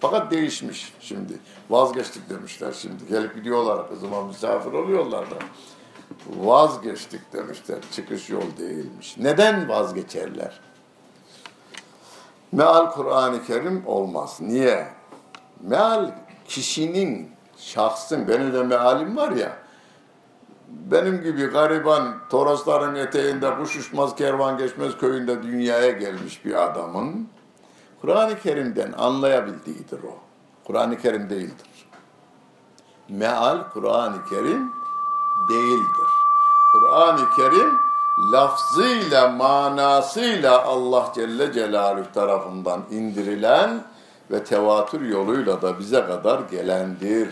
[0.00, 1.38] Fakat değişmiş şimdi.
[1.70, 3.06] Vazgeçtik demişler şimdi.
[3.08, 5.34] Gelip gidiyorlar kızıma misafir oluyorlar da.
[6.36, 7.78] Vazgeçtik demişler.
[7.92, 9.16] Çıkış yol değilmiş.
[9.18, 10.60] Neden vazgeçerler?
[12.52, 14.38] Meal Kur'an-ı Kerim olmaz.
[14.40, 14.88] Niye?
[15.60, 16.10] Meal
[16.48, 19.56] kişinin, şahsın, benim de mealim var ya,
[20.68, 27.28] benim gibi gariban Torosların eteğinde kuş uçmaz kervan geçmez köyünde dünyaya gelmiş bir adamın
[28.00, 30.18] Kur'an-ı Kerim'den anlayabildiğidir o.
[30.64, 31.88] Kur'an-ı Kerim değildir.
[33.08, 34.77] Meal Kur'an-ı Kerim
[35.48, 36.08] değildir.
[36.72, 37.80] Kur'an-ı Kerim
[38.32, 43.84] lafzıyla, manasıyla Allah Celle Celaluhu tarafından indirilen
[44.30, 47.28] ve tevatür yoluyla da bize kadar gelendir.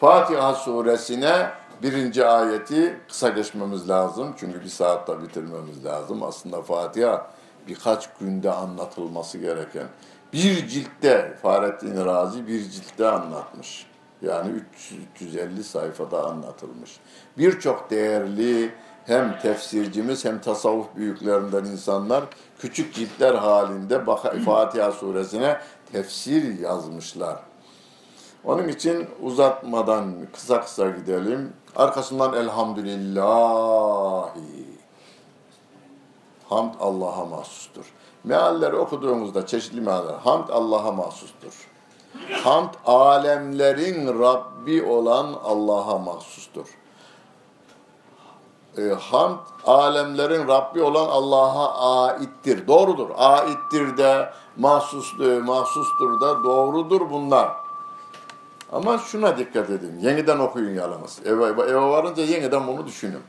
[0.00, 1.50] Fatiha suresine
[1.82, 4.34] birinci ayeti kısa geçmemiz lazım.
[4.36, 6.22] Çünkü bir saatte bitirmemiz lazım.
[6.22, 7.26] Aslında Fatiha
[7.68, 9.86] birkaç günde anlatılması gereken.
[10.32, 13.91] Bir ciltte Fahrettin Razi bir ciltte anlatmış.
[14.22, 14.50] Yani
[15.14, 17.00] 350 sayfada anlatılmış.
[17.38, 18.74] Birçok değerli
[19.06, 22.24] hem tefsircimiz hem tasavvuf büyüklerinden insanlar
[22.58, 24.04] küçük ciltler halinde
[24.44, 25.60] Fatiha suresine
[25.92, 27.36] tefsir yazmışlar.
[28.44, 31.52] Onun için uzatmadan kısa kısa gidelim.
[31.76, 34.32] Arkasından elhamdülillahi.
[36.48, 37.84] Hamd Allah'a mahsustur.
[38.24, 40.14] Mealleri okuduğumuzda çeşitli mealler.
[40.14, 41.71] Hamd Allah'a mahsustur.
[42.44, 46.66] Hamd alemlerin Rabbi olan Allah'a mahsustur.
[48.78, 52.66] E, hamd alemlerin Rabbi olan Allah'a aittir.
[52.66, 53.08] Doğrudur.
[53.16, 57.52] Aittir de, mahsustur, mahsustur da doğrudur bunlar.
[58.72, 59.98] Ama şuna dikkat edin.
[59.98, 61.20] Yeniden okuyun yalnız.
[61.24, 63.22] Eve, eve varınca yeniden bunu düşünün.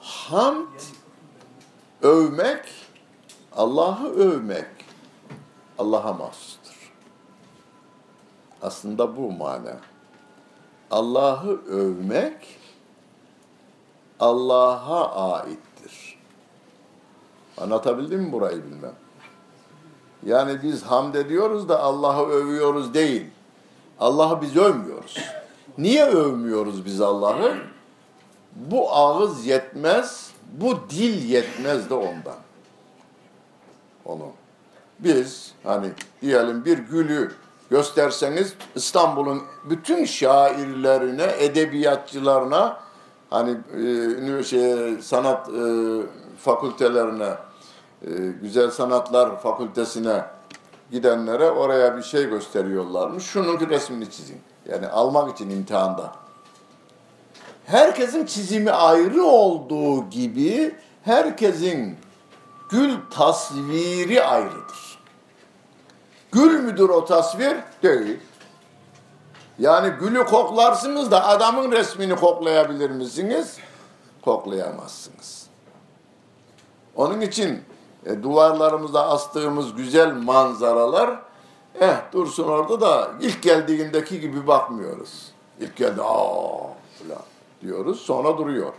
[0.00, 0.80] Hamd
[2.02, 2.64] övmek,
[3.56, 4.66] Allah'ı övmek
[5.78, 6.63] Allah'a mahsustur.
[8.64, 9.76] Aslında bu mana.
[10.90, 12.58] Allah'ı övmek
[14.20, 16.18] Allah'a aittir.
[17.58, 18.94] Anlatabildim mi burayı bilmem.
[20.26, 23.26] Yani biz hamd ediyoruz da Allah'ı övüyoruz değil.
[24.00, 25.18] Allah'ı biz övmüyoruz.
[25.78, 27.56] Niye övmüyoruz biz Allah'ı?
[28.56, 32.38] Bu ağız yetmez, bu dil yetmez de ondan.
[34.04, 34.32] Onu.
[34.98, 35.90] Biz hani
[36.22, 37.32] diyelim bir gülü
[37.74, 42.80] gösterseniz İstanbul'un bütün şairlerine, edebiyatçılarına
[43.30, 43.56] hani
[44.40, 45.62] e, şey, sanat e,
[46.38, 47.34] fakültelerine,
[48.02, 48.10] e,
[48.42, 50.24] güzel sanatlar fakültesine
[50.90, 53.24] gidenlere oraya bir şey gösteriyorlarmış.
[53.24, 54.40] Şunun resmini çizin.
[54.68, 56.12] Yani almak için imtihanda.
[57.66, 61.96] Herkesin çizimi ayrı olduğu gibi herkesin
[62.70, 65.03] gül tasviri ayrıdır.
[66.34, 67.56] Gül müdür o tasvir?
[67.82, 68.18] Değil.
[69.58, 73.58] Yani gülü koklarsınız da adamın resmini koklayabilir misiniz?
[74.24, 75.46] Koklayamazsınız.
[76.96, 77.62] Onun için
[78.06, 81.20] e, duvarlarımıza astığımız güzel manzaralar
[81.80, 85.32] eh dursun orada da ilk geldiğindeki gibi bakmıyoruz.
[85.60, 86.58] İlk geldi aa
[86.98, 87.22] falan
[87.62, 88.72] diyoruz sonra duruyor.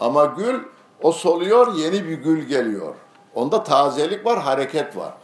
[0.00, 0.60] Ama gül
[1.02, 2.94] o soluyor yeni bir gül geliyor.
[3.34, 5.14] Onda tazelik var, hareket var.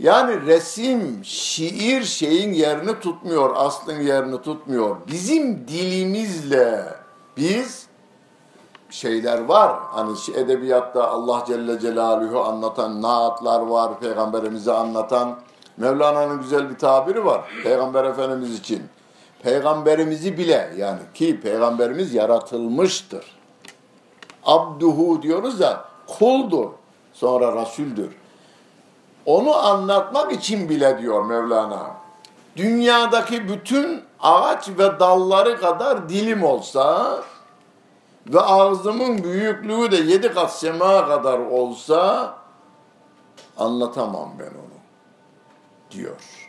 [0.00, 4.96] Yani resim, şiir şeyin yerini tutmuyor, aslın yerini tutmuyor.
[5.06, 6.84] Bizim dilimizle
[7.36, 7.86] biz
[8.90, 9.76] şeyler var.
[9.90, 15.38] Hani edebiyatta Allah Celle Celaluhu anlatan naatlar var, peygamberimizi anlatan.
[15.76, 18.82] Mevlana'nın güzel bir tabiri var peygamber efendimiz için.
[19.42, 23.24] Peygamberimizi bile yani ki peygamberimiz yaratılmıştır.
[24.44, 26.68] Abduhu diyoruz ya kuldur
[27.12, 28.10] sonra rasuldür.
[29.28, 31.90] Onu anlatmak için bile diyor Mevlana.
[32.56, 37.18] Dünyadaki bütün ağaç ve dalları kadar dilim olsa
[38.26, 42.34] ve ağzımın büyüklüğü de yedi kat sema kadar olsa
[43.58, 44.78] anlatamam ben onu
[45.90, 46.48] diyor.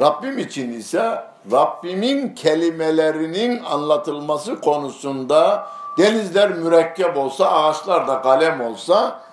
[0.00, 5.66] Rabbim için ise Rabbimin kelimelerinin anlatılması konusunda
[5.98, 9.23] denizler mürekkep olsa, ağaçlar da kalem olsa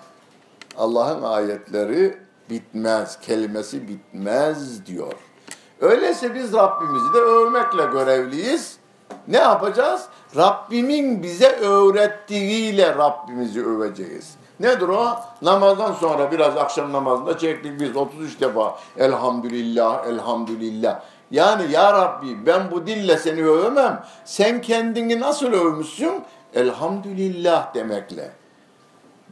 [0.78, 2.18] Allah'ın ayetleri
[2.50, 5.12] bitmez, kelimesi bitmez diyor.
[5.80, 8.76] Öyleyse biz Rabbimizi de övmekle görevliyiz.
[9.28, 10.04] Ne yapacağız?
[10.36, 14.34] Rabbimin bize öğrettiğiyle Rabbimizi öveceğiz.
[14.60, 15.06] Nedir o?
[15.42, 21.00] Namazdan sonra biraz akşam namazında çektik biz 33 defa elhamdülillah, elhamdülillah.
[21.30, 24.04] Yani ya Rabbi ben bu dille seni övemem.
[24.24, 26.12] Sen kendini nasıl övmüşsün?
[26.54, 28.41] Elhamdülillah demekle.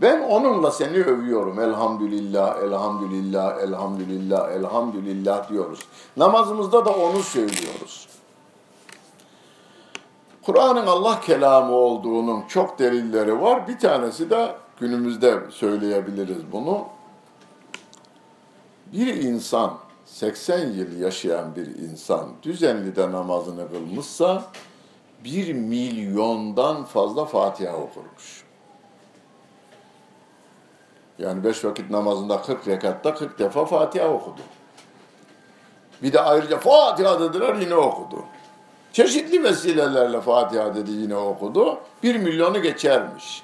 [0.03, 1.61] Ben onunla seni övüyorum.
[1.61, 5.81] Elhamdülillah, elhamdülillah, elhamdülillah, elhamdülillah diyoruz.
[6.17, 8.09] Namazımızda da onu söylüyoruz.
[10.43, 13.69] Kur'an'ın Allah kelamı olduğunun çok delilleri var.
[13.69, 16.85] Bir tanesi de günümüzde söyleyebiliriz bunu.
[18.93, 19.75] Bir insan
[20.05, 24.45] 80 yıl yaşayan bir insan düzenli de namazını kılmışsa
[25.25, 28.40] bir milyondan fazla Fatiha okurmuş.
[31.21, 34.41] Yani beş vakit namazında 40 rekatta 40 defa Fatiha okudu.
[36.03, 38.25] Bir de ayrıca Fatiha dediler yine okudu.
[38.93, 41.79] Çeşitli vesilelerle Fatiha dedi yine okudu.
[42.03, 43.43] Bir milyonu geçermiş.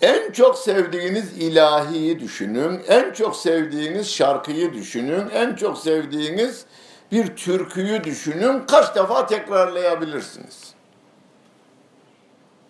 [0.00, 6.64] En çok sevdiğiniz ilahiyi düşünün, en çok sevdiğiniz şarkıyı düşünün, en çok sevdiğiniz
[7.12, 10.74] bir türküyü düşünün, kaç defa tekrarlayabilirsiniz.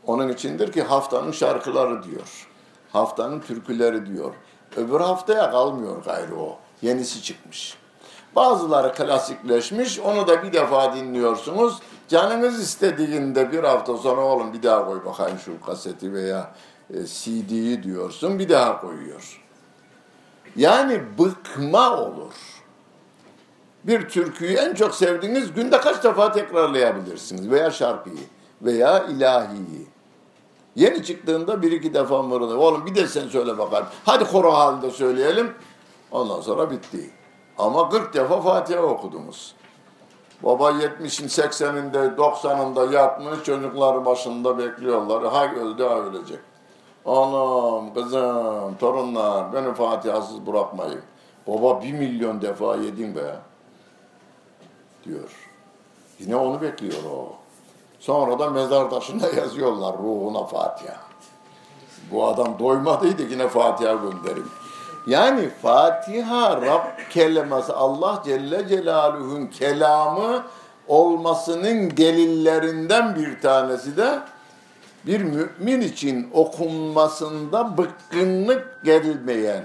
[0.06, 2.47] Onun içindir ki haftanın şarkıları diyor.
[2.92, 4.34] Haftanın türküleri diyor.
[4.76, 6.58] Öbür haftaya kalmıyor gayrı o.
[6.82, 7.78] Yenisi çıkmış.
[8.36, 11.78] Bazıları klasikleşmiş, onu da bir defa dinliyorsunuz.
[12.08, 16.54] Canınız istediğinde bir hafta sonra oğlum bir daha koy bakayım şu kaseti veya
[16.94, 19.42] e, CD'yi diyorsun, bir daha koyuyor.
[20.56, 22.34] Yani bıkma olur.
[23.84, 28.24] Bir türküyü en çok sevdiğiniz günde kaç defa tekrarlayabilirsiniz veya şarkıyı
[28.62, 29.86] veya ilahiyi.
[30.78, 32.56] Yeni çıktığında bir iki defa mırıldı.
[32.56, 33.86] Oğlum bir de sen söyle bakalım.
[34.04, 35.54] Hadi koro halinde söyleyelim.
[36.10, 37.10] Ondan sonra bitti.
[37.58, 39.54] Ama 40 defa Fatiha okudunuz.
[40.42, 45.32] Baba 70'in 80'inde 90'ında yatmış çocuklar başında bekliyorlar.
[45.32, 46.38] Ha öldü ha ölecek.
[47.06, 51.02] Anam, kızım, torunlar beni Fatiha'sız bırakmayın.
[51.46, 53.36] Baba bir milyon defa yedin be.
[55.04, 55.30] Diyor.
[56.18, 57.37] Yine onu bekliyor o.
[58.00, 60.96] Sonra da mezar taşında yazıyorlar ruhuna Fatiha.
[62.12, 64.46] Bu adam doymadıydı yine Fatiha gönderin.
[65.06, 70.44] Yani Fatiha Rab kelimesi Allah Celle Celaluhu'nun kelamı
[70.88, 74.18] olmasının delillerinden bir tanesi de
[75.06, 79.64] bir mümin için okunmasında bıkkınlık gelmeyen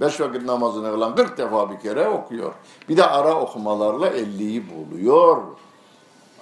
[0.00, 2.52] beş vakit namazını kılan 40 defa bir kere okuyor.
[2.88, 5.42] Bir de ara okumalarla 50'yi buluyor.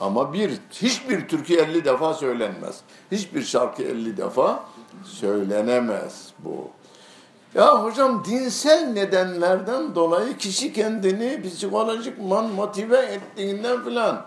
[0.01, 2.81] Ama bir hiçbir türkü 50 defa söylenmez.
[3.13, 4.65] Hiçbir şarkı 50 defa
[5.05, 6.69] söylenemez bu.
[7.55, 14.27] Ya hocam dinsel nedenlerden dolayı kişi kendini psikolojikman motive ettiğinden filan.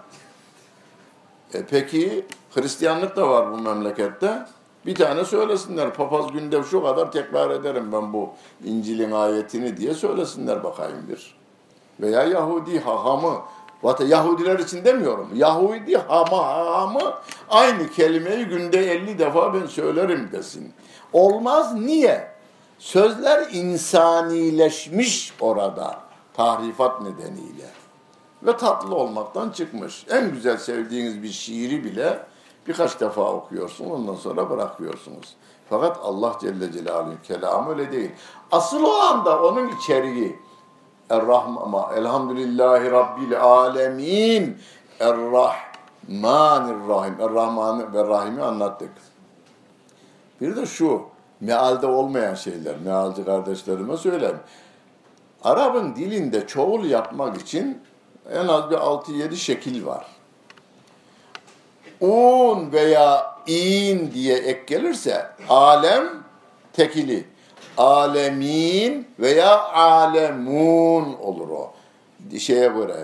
[1.54, 4.46] E peki Hristiyanlık da var bu memlekette.
[4.86, 5.94] Bir tane söylesinler.
[5.94, 8.30] Papaz günde şu kadar tekrar ederim ben bu
[8.66, 11.36] İncil'in ayetini diye söylesinler bakayım bir.
[12.00, 13.42] Veya Yahudi hahamı.
[13.84, 15.30] Vata Yahudiler için demiyorum.
[15.36, 17.14] Yahudi hama hahamı
[17.50, 20.74] aynı kelimeyi günde 50 defa ben söylerim desin.
[21.14, 22.34] Olmaz niye?
[22.80, 26.00] Sözler insanileşmiş orada
[26.34, 27.66] tahrifat nedeniyle.
[28.44, 30.06] ve tatlı olmaktan çıkmış.
[30.10, 32.20] En güzel sevdiğiniz bir şiiri bile
[32.68, 35.36] birkaç defa okuyorsun ondan sonra bırakıyorsunuz.
[35.70, 38.12] Fakat Allah Celle Celaluhu'nun kelamı öyle değil.
[38.52, 40.40] Asıl o anda onun içeriği
[41.10, 44.58] Er-Rahman, Elhamdülillahi Rabbil Alemin
[45.00, 48.92] Er-Rahmanir-Rahim Er-Rahman ve Rahim'i anlattık.
[50.42, 51.02] Bir de şu,
[51.40, 54.40] mealde olmayan şeyler, mealci kardeşlerime söyleyeyim.
[55.44, 57.82] Arap'ın dilinde çoğul yapmak için
[58.32, 60.06] en az bir 6-7 şekil var.
[62.02, 66.24] Un veya in diye ek gelirse alem
[66.74, 67.33] tekili.
[67.78, 71.74] Alemin veya alemun olur o.
[72.40, 72.96] Şeye göre,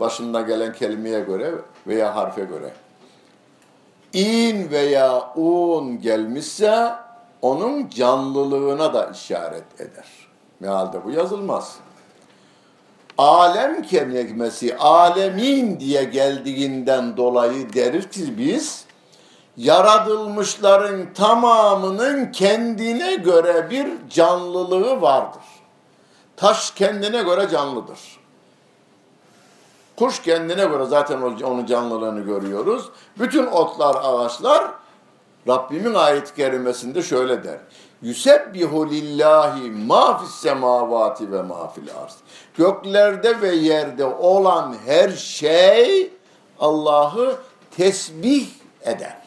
[0.00, 1.50] başında gelen kelimeye göre
[1.86, 2.72] veya harfe göre.
[4.12, 6.90] İn veya un gelmişse
[7.42, 10.06] onun canlılığına da işaret eder.
[10.60, 11.76] Mealde bu yazılmaz.
[13.18, 18.85] Alem kelimesi alemin diye geldiğinden dolayı deriz ki biz
[19.56, 25.42] yaratılmışların tamamının kendine göre bir canlılığı vardır.
[26.36, 27.98] Taş kendine göre canlıdır.
[29.96, 32.88] Kuş kendine göre zaten onun canlılığını görüyoruz.
[33.18, 34.70] Bütün otlar, ağaçlar
[35.48, 37.58] Rabbimin ayet-i kerimesinde şöyle der.
[38.02, 42.16] Yusebbihu lillahi ma fis semavati ve ma fil arz.
[42.54, 46.12] Göklerde ve yerde olan her şey
[46.60, 47.36] Allah'ı
[47.76, 48.46] tesbih
[48.82, 49.25] eder.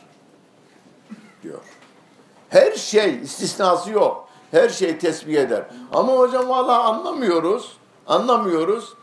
[2.49, 4.27] Her şey istisnası yok.
[4.51, 5.63] Her şey tesbih eder.
[5.93, 7.77] Ama hocam valla anlamıyoruz.
[8.07, 8.93] Anlamıyoruz.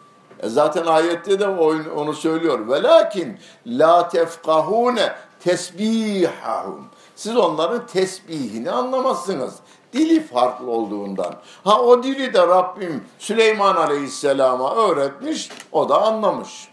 [0.43, 1.49] E zaten ayette de
[1.97, 2.69] onu söylüyor.
[2.69, 6.87] Velakin la tefkahune tesbihahum.
[7.17, 9.55] Siz onların tesbihini anlamazsınız.
[9.93, 11.35] Dili farklı olduğundan.
[11.65, 16.69] Ha o dili de Rabbim Süleyman Aleyhisselam'a öğretmiş, o da anlamış.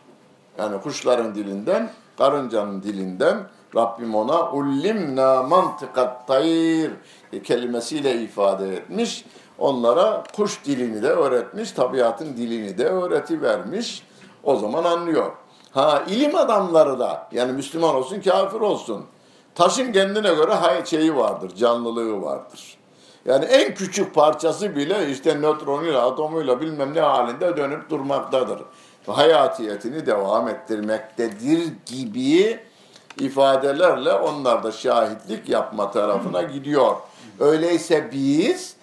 [0.58, 3.38] Yani kuşların dilinden, karıncanın dilinden
[3.76, 6.92] Rabbim ona ullimna mantıkat tayir
[7.44, 9.26] kelimesiyle ifade etmiş.
[9.58, 14.04] Onlara kuş dilini de öğretmiş, tabiatın dilini de öğreti vermiş.
[14.44, 15.32] O zaman anlıyor.
[15.72, 19.06] Ha ilim adamları da yani Müslüman olsun kafir olsun.
[19.56, 22.78] Taşın kendine göre hay şeyi vardır, canlılığı vardır.
[23.26, 28.60] Yani en küçük parçası bile işte nötronuyla, atomuyla bilmem ne halinde dönüp durmaktadır.
[29.08, 32.60] Hayatiyetini devam ettirmektedir gibi
[33.20, 36.96] ifadelerle onlar da şahitlik yapma tarafına gidiyor.
[37.40, 38.76] Öyleyse biz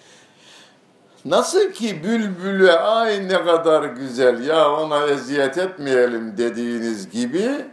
[1.25, 7.65] nasıl ki bülbüle ay ne kadar güzel ya ona eziyet etmeyelim dediğiniz gibi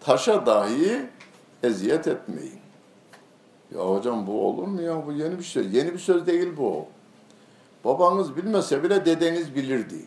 [0.00, 1.02] taşa dahi
[1.62, 2.60] eziyet etmeyin.
[3.74, 5.06] Ya hocam bu olur mu ya?
[5.06, 5.74] Bu yeni bir söz.
[5.74, 6.86] Yeni bir söz değil bu.
[7.84, 10.04] Babanız bilmese bile dedeniz bilirdi.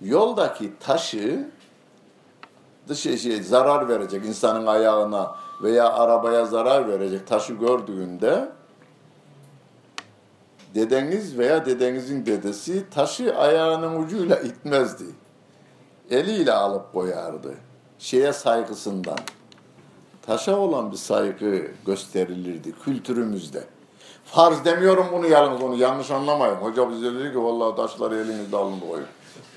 [0.00, 1.48] Yoldaki taşı
[2.88, 8.48] dışı şey, zarar verecek insanın ayağına veya arabaya zarar verecek taşı gördüğünde
[10.74, 15.04] dedeniz veya dedenizin dedesi taşı ayağının ucuyla itmezdi.
[16.10, 17.54] Eliyle alıp koyardı.
[17.98, 19.18] Şeye saygısından.
[20.26, 23.64] Taşa olan bir saygı gösterilirdi kültürümüzde.
[24.24, 26.54] Farz demiyorum bunu yalnız onu yanlış anlamayın.
[26.54, 29.06] Hoca bize dedi ki vallahi taşları elinizde alın koyun.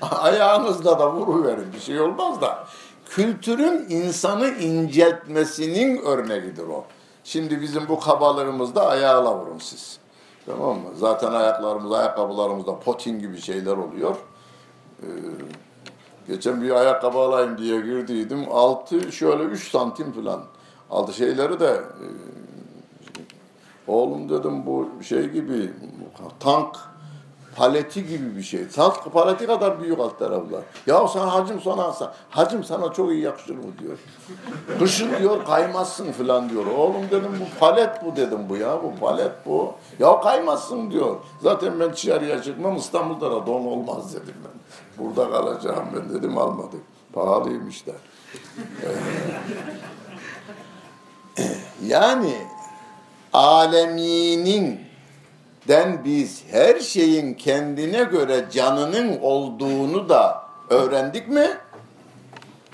[0.00, 2.66] Ayağınızla da vuruverin bir şey olmaz da
[3.10, 6.84] kültürün insanı inceltmesinin örneğidir o.
[7.24, 9.98] Şimdi bizim bu kabalığımızda ayağla vurun siz.
[10.46, 10.88] Tamam mı?
[10.96, 14.16] Zaten ayaklarımız, ayakkabılarımızda potin gibi şeyler oluyor.
[15.02, 15.06] Ee,
[16.28, 18.44] geçen bir ayakkabı alayım diye girdiydim.
[18.50, 20.44] Altı şöyle üç santim falan.
[20.90, 22.06] Altı şeyleri de e,
[23.86, 25.70] oğlum dedim bu şey gibi
[26.40, 26.76] tank
[27.58, 28.64] paleti gibi bir şey.
[28.64, 30.62] Salt paleti kadar büyük alt taraflar.
[30.86, 31.94] Ya sana hacım sana
[32.30, 33.98] hacım sana çok iyi yakışır mı diyor.
[34.78, 36.66] Kışın diyor kaymazsın falan diyor.
[36.66, 39.72] Oğlum dedim bu palet bu dedim bu ya bu palet bu.
[39.98, 41.16] Ya kaymazsın diyor.
[41.42, 44.60] Zaten ben dışarıya çıkmam İstanbul'da da don olmaz dedim ben.
[45.04, 46.82] Burada kalacağım ben dedim almadık.
[47.12, 47.96] Pahalıymışlar.
[51.86, 52.34] yani
[53.32, 54.87] aleminin
[55.68, 61.48] den biz her şeyin kendine göre canının olduğunu da öğrendik mi?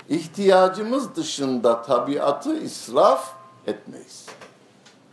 [0.09, 3.33] İhtiyacımız dışında tabiatı israf
[3.67, 4.25] etmeyiz.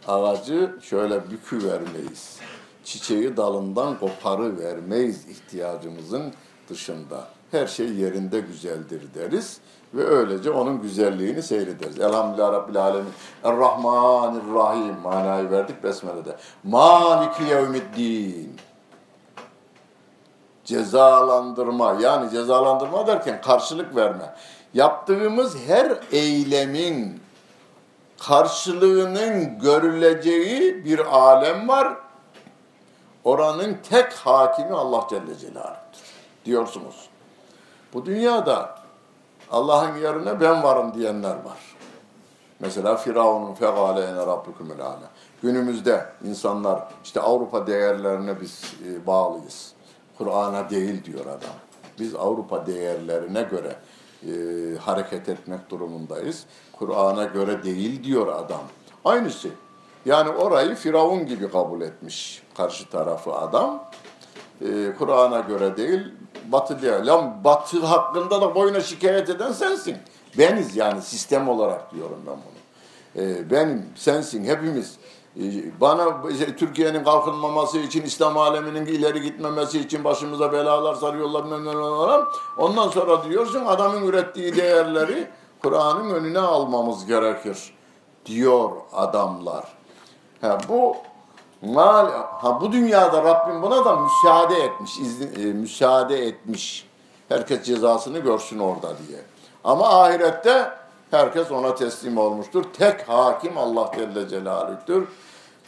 [0.08, 2.36] Ağacı şöyle bükü vermeyiz.
[2.84, 6.32] Çiçeği dalından koparı vermeyiz ihtiyacımızın
[6.68, 7.28] dışında.
[7.50, 9.60] Her şey yerinde güzeldir deriz
[9.94, 12.00] ve öylece onun güzelliğini seyrederiz.
[12.00, 13.12] Elhamdülillah Rabbil Alemin.
[13.44, 16.36] Errahmanirrahim manayı verdik Besmele'de.
[16.64, 18.56] Maliki yevmiddin.
[20.64, 24.34] cezalandırma yani cezalandırma derken karşılık verme.
[24.74, 27.20] Yaptığımız her eylemin
[28.20, 31.96] karşılığının görüleceği bir alem var.
[33.24, 36.02] Oranın tek hakimi Allah Celle Celaluhu'dur
[36.44, 37.08] diyorsunuz.
[37.94, 38.81] Bu dünyada
[39.52, 41.76] Allah'ın yerine ben varım diyenler var.
[42.60, 45.10] Mesela Firavun'un fegale ene rabbukumul ala.
[45.42, 49.72] Günümüzde insanlar işte Avrupa değerlerine biz e, bağlıyız.
[50.18, 51.56] Kur'an'a değil diyor adam.
[51.98, 53.76] Biz Avrupa değerlerine göre
[54.26, 54.32] e,
[54.78, 56.46] hareket etmek durumundayız.
[56.72, 58.62] Kur'an'a göre değil diyor adam.
[59.04, 59.48] Aynısı.
[60.04, 63.84] Yani orayı Firavun gibi kabul etmiş karşı tarafı adam.
[64.60, 66.14] E, Kur'an'a göre değil,
[66.46, 67.04] Batı diyor.
[67.04, 69.96] Lan Batı hakkında da boyuna şikayet eden sensin.
[70.38, 72.62] Beniz yani sistem olarak diyorum ben bunu.
[73.16, 74.96] E, benim, sensin, hepimiz.
[75.36, 75.42] E,
[75.80, 82.24] bana işte, Türkiye'nin kalkınmaması için, İslam aleminin ileri gitmemesi için başımıza belalar sarıyorlar.
[82.58, 85.28] Ondan sonra diyorsun adamın ürettiği değerleri
[85.62, 87.74] Kur'an'ın önüne almamız gerekir
[88.26, 89.64] diyor adamlar.
[90.40, 90.96] Ha, bu
[92.40, 96.88] ha bu dünyada Rabbim buna da müsaade etmiş, izin, e, müsaade etmiş.
[97.28, 99.18] Herkes cezasını görsün orada diye.
[99.64, 100.70] Ama ahirette
[101.10, 102.64] herkes ona teslim olmuştur.
[102.78, 105.08] Tek hakim Allah Celle Celaluh'tür.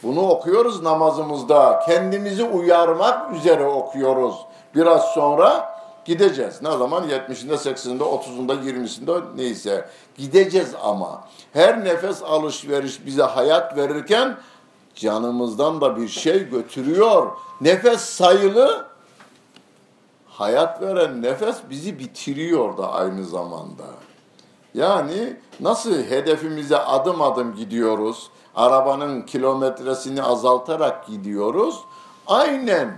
[0.03, 1.79] Bunu okuyoruz namazımızda.
[1.85, 4.35] Kendimizi uyarmak üzere okuyoruz.
[4.75, 5.75] Biraz sonra
[6.05, 6.61] gideceğiz.
[6.61, 7.09] Ne zaman?
[7.09, 9.89] 70'inde, 80'inde, 30'unda, 20'sinde neyse.
[10.17, 11.23] Gideceğiz ama.
[11.53, 14.37] Her nefes alışveriş bize hayat verirken
[14.95, 17.31] canımızdan da bir şey götürüyor.
[17.61, 18.85] Nefes sayılı,
[20.27, 23.83] hayat veren nefes bizi bitiriyor da aynı zamanda.
[24.73, 31.79] Yani nasıl hedefimize adım adım gidiyoruz, arabanın kilometresini azaltarak gidiyoruz,
[32.27, 32.97] aynen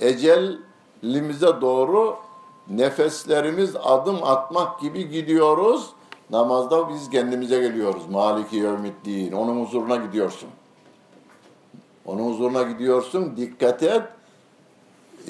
[0.00, 2.16] ecelimize doğru
[2.68, 5.86] nefeslerimiz adım atmak gibi gidiyoruz.
[6.30, 8.02] Namazda biz kendimize geliyoruz.
[8.10, 9.32] Maliki yevmiddin.
[9.32, 10.48] Onun huzuruna gidiyorsun.
[12.06, 13.36] Onun huzuruna gidiyorsun.
[13.36, 14.02] Dikkat et.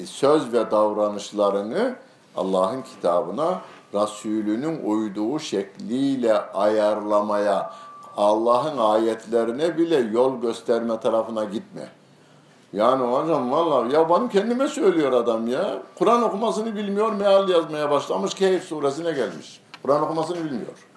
[0.05, 1.95] Söz ve davranışlarını
[2.35, 3.61] Allah'ın kitabına
[3.93, 7.73] Resulünün uyduğu şekliyle ayarlamaya,
[8.17, 11.87] Allah'ın ayetlerine bile yol gösterme tarafına gitme.
[12.73, 15.77] Yani hocam vallahi ya benim kendime söylüyor adam ya.
[15.95, 18.33] Kur'an okumasını bilmiyor, meal yazmaya başlamış.
[18.33, 19.61] Kehf suresine gelmiş.
[19.83, 20.87] Kur'an okumasını bilmiyor.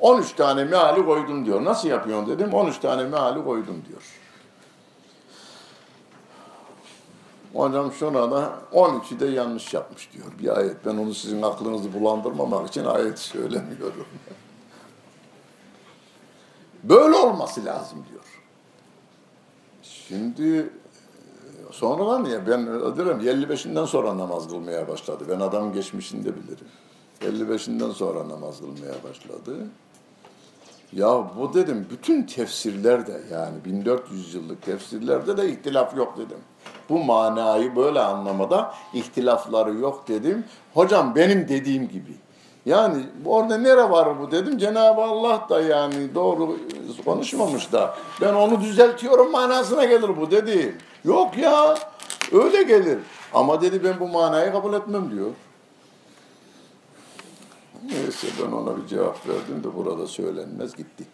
[0.00, 1.64] 13 tane meali koydum diyor.
[1.64, 2.54] Nasıl yapıyorsun dedim.
[2.54, 4.02] 13 tane meali koydum diyor.
[7.56, 10.26] Hocam şuna da 13'ü de yanlış yapmış diyor.
[10.38, 10.86] Bir ayet.
[10.86, 14.02] Ben onu sizin aklınızı bulandırmamak için ayet söylemiyorum.
[16.82, 18.42] Böyle olması lazım diyor.
[19.82, 20.70] Şimdi
[21.70, 25.24] sonradan ya ben diyorum 55'inden sonra namaz kılmaya başladı.
[25.28, 26.66] Ben adamın geçmişini de bilirim.
[27.20, 29.56] 55'inden sonra namaz kılmaya başladı.
[30.92, 36.38] Ya bu dedim bütün tefsirlerde yani 1400 yıllık tefsirlerde de ihtilaf yok dedim.
[36.88, 40.44] Bu manayı böyle anlamada ihtilafları yok dedim.
[40.74, 42.12] Hocam benim dediğim gibi.
[42.66, 44.58] Yani orada nere var bu dedim.
[44.58, 46.58] Cenab-ı Allah da yani doğru
[47.04, 50.78] konuşmamış da ben onu düzeltiyorum manasına gelir bu dedi.
[51.04, 51.78] Yok ya
[52.32, 52.98] öyle gelir.
[53.34, 55.30] Ama dedi ben bu manayı kabul etmem diyor.
[57.84, 61.04] Neyse ben ona bir cevap verdim de burada söylenmez gitti.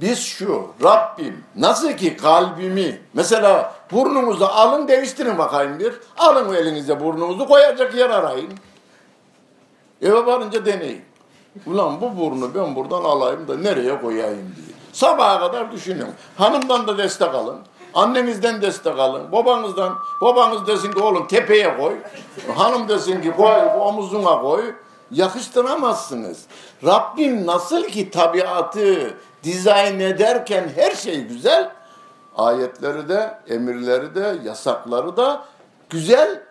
[0.00, 5.94] Biz şu Rabbim nasıl ki kalbimi mesela burnunuzu alın değiştirin bakayım bir.
[6.18, 8.52] Alın elinize burnunuzu koyacak yer arayın.
[10.02, 11.04] Eve varınca deneyin.
[11.66, 14.76] Ulan bu burnu ben buradan alayım da nereye koyayım diye.
[14.92, 16.06] Sabaha kadar düşünün.
[16.38, 17.58] Hanımdan da destek alın.
[17.94, 19.32] Annenizden destek alın.
[19.32, 21.94] Babanızdan, babanız desin ki oğlum tepeye koy.
[22.56, 24.74] Hanım desin ki koy omuzuna koy.
[25.10, 26.44] Yakıştıramazsınız.
[26.84, 29.14] Rabbim nasıl ki tabiatı
[29.46, 31.70] dizayn ederken her şey güzel.
[32.36, 35.44] Ayetleri de, emirleri de, yasakları da
[35.90, 36.42] güzel.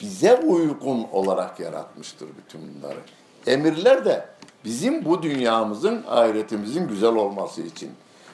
[0.00, 2.98] Bize uygun olarak yaratmıştır bütün bunları.
[3.46, 4.28] Emirler de
[4.64, 7.90] bizim bu dünyamızın, ahiretimizin güzel olması için.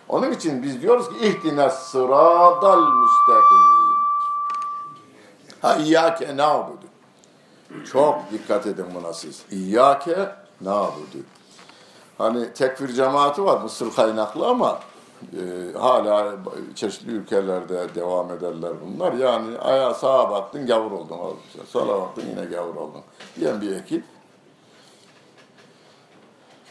[0.09, 3.63] Onun için biz diyoruz ki ihdines sıradal müstakim.
[5.85, 6.87] İyyâke na'budu.
[7.93, 9.43] Çok dikkat edin buna siz.
[9.51, 10.17] İyyâke
[10.61, 11.19] na'budu.
[12.23, 14.81] Hani tekfir cemaati var Mısır kaynaklı ama
[15.23, 16.37] e, hala
[16.75, 19.13] çeşitli ülkelerde devam ederler bunlar.
[19.13, 21.19] Yani ayağa sağa baktın gavur oldun.
[21.67, 23.03] Sola baktın yine gavur oldun.
[23.37, 24.05] Diyen bir ekip.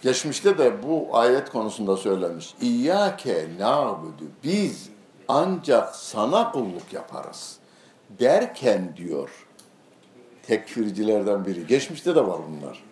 [0.02, 2.56] Geçmişte de bu ayet konusunda söylenmiş.
[2.62, 4.24] İyyâke nâbudu.
[4.44, 4.90] Biz
[5.28, 7.58] ancak sana kulluk yaparız
[8.10, 9.48] derken diyor
[10.44, 11.68] tekfircilerden biri.
[11.68, 12.91] Geçmişte de var bunlar.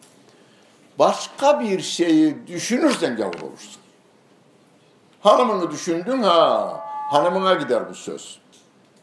[1.00, 3.82] Başka bir şeyi düşünürsen gavur olursun.
[5.22, 6.80] Hanımını düşündün ha,
[7.12, 8.39] hanımına gider bu söz.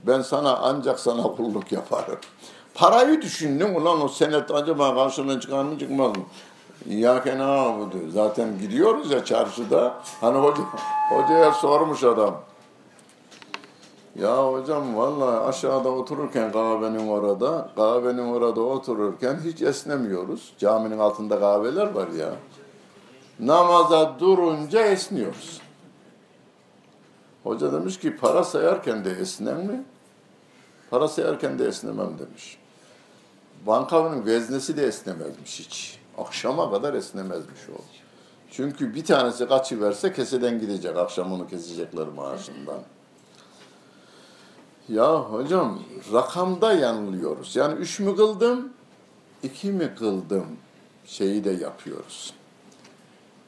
[0.03, 2.19] Ben sana ancak sana kulluk yaparım.
[2.75, 6.23] Parayı düşündün ulan o senet acaba karşılığını çıkar mı çıkmaz mı?
[6.87, 7.97] Ya kena budu.
[8.13, 9.95] Zaten gidiyoruz ya çarşıda.
[10.21, 10.63] Hani hoca,
[11.09, 12.41] hocaya sormuş adam.
[14.19, 20.53] Ya hocam vallahi aşağıda otururken kahvenin orada, kahvenin orada otururken hiç esnemiyoruz.
[20.59, 22.33] Caminin altında kahveler var ya.
[23.41, 25.61] Namaza durunca esniyoruz.
[27.43, 29.85] Hoca demiş ki para sayarken de esnem mi?
[30.91, 32.59] Para sayarken de esnemem demiş.
[33.67, 35.99] Bankanın veznesi de esnemezmiş hiç.
[36.19, 37.81] Akşama kadar esnemezmiş o.
[38.51, 40.97] Çünkü bir tanesi kaçı verse keseden gidecek.
[40.97, 42.81] Akşam onu kesecekler maaşından.
[44.89, 45.79] Ya hocam
[46.13, 47.57] rakamda yanılıyoruz.
[47.57, 48.69] Yani üç mü kıldım,
[49.43, 50.47] iki mi kıldım
[51.07, 52.35] şeyi de yapıyoruz.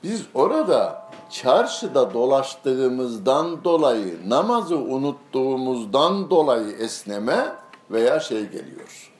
[0.03, 7.53] Biz orada çarşıda dolaştığımızdan dolayı, namazı unuttuğumuzdan dolayı esneme
[7.91, 9.13] veya şey geliyor.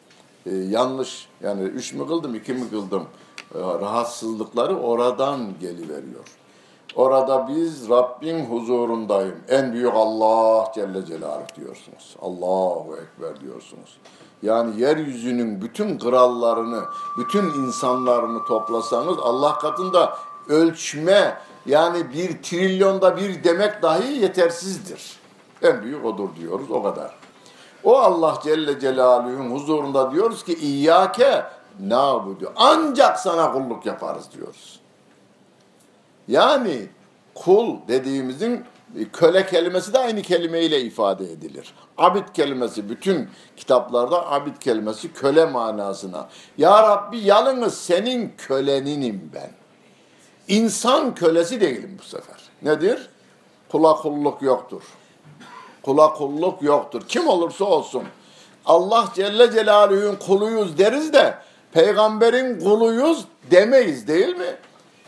[0.47, 3.05] Ee, yanlış yani üç mü kıldım, iki mi kıldım
[3.55, 6.38] ee, rahatsızlıkları oradan geliveriyor.
[6.97, 9.37] Orada biz Rabbin huzurundayım.
[9.49, 12.17] En büyük Allah Celle Celaluhu diyorsunuz.
[12.23, 13.99] Allahu Ekber diyorsunuz.
[14.43, 16.83] Yani yeryüzünün bütün krallarını,
[17.19, 20.17] bütün insanlarını toplasanız Allah katında
[20.49, 21.37] ölçme
[21.67, 25.19] yani bir trilyonda bir demek dahi yetersizdir.
[25.63, 27.15] En büyük odur diyoruz o kadar.
[27.85, 31.45] O Allah Celle Celaluhu'nun huzurunda diyoruz ki İyyâke
[31.81, 32.53] nâbudu.
[32.57, 34.81] Ancak sana kulluk yaparız diyoruz.
[36.29, 36.87] Yani
[37.35, 38.65] kul dediğimizin
[39.13, 41.75] köle kelimesi de aynı kelimeyle ifade edilir.
[41.99, 46.29] Abid kelimesi bütün kitaplarda abid kelimesi köle manasına.
[46.59, 49.51] Ya Rabbi yalnız senin köleninim ben.
[50.49, 52.37] İnsan kölesi değilim bu sefer.
[52.63, 53.09] Nedir?
[53.69, 54.83] Kula kulluk yoktur.
[55.83, 57.03] Kula kulluk yoktur.
[57.09, 58.03] Kim olursa olsun.
[58.67, 61.35] Allah Celle Celaluhu'nun kuluyuz deriz de
[61.73, 64.57] peygamberin kuluyuz demeyiz değil mi?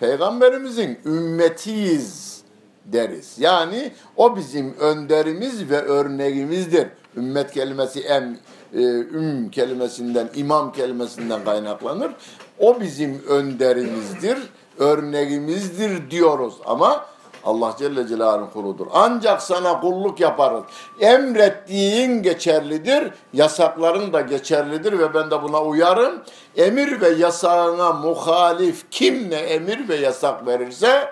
[0.01, 2.41] Peygamberimizin ümmetiyiz
[2.85, 3.35] deriz.
[3.39, 6.87] Yani o bizim önderimiz ve örneğimizdir.
[7.17, 8.39] Ümmet kelimesi em,
[8.75, 12.13] e, üm kelimesinden, imam kelimesinden kaynaklanır.
[12.59, 14.39] O bizim önderimizdir,
[14.79, 17.07] örneğimizdir diyoruz ama
[17.45, 18.87] Allah Celle Celaluhu'nun kuludur.
[18.93, 20.63] Ancak sana kulluk yaparız.
[21.01, 26.23] Emrettiğin geçerlidir, yasakların da geçerlidir ve ben de buna uyarım.
[26.57, 31.11] Emir ve yasağına muhalif kim ne emir ve yasak verirse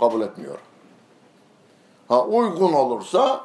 [0.00, 0.58] kabul etmiyor.
[2.08, 3.40] Ha uygun olursa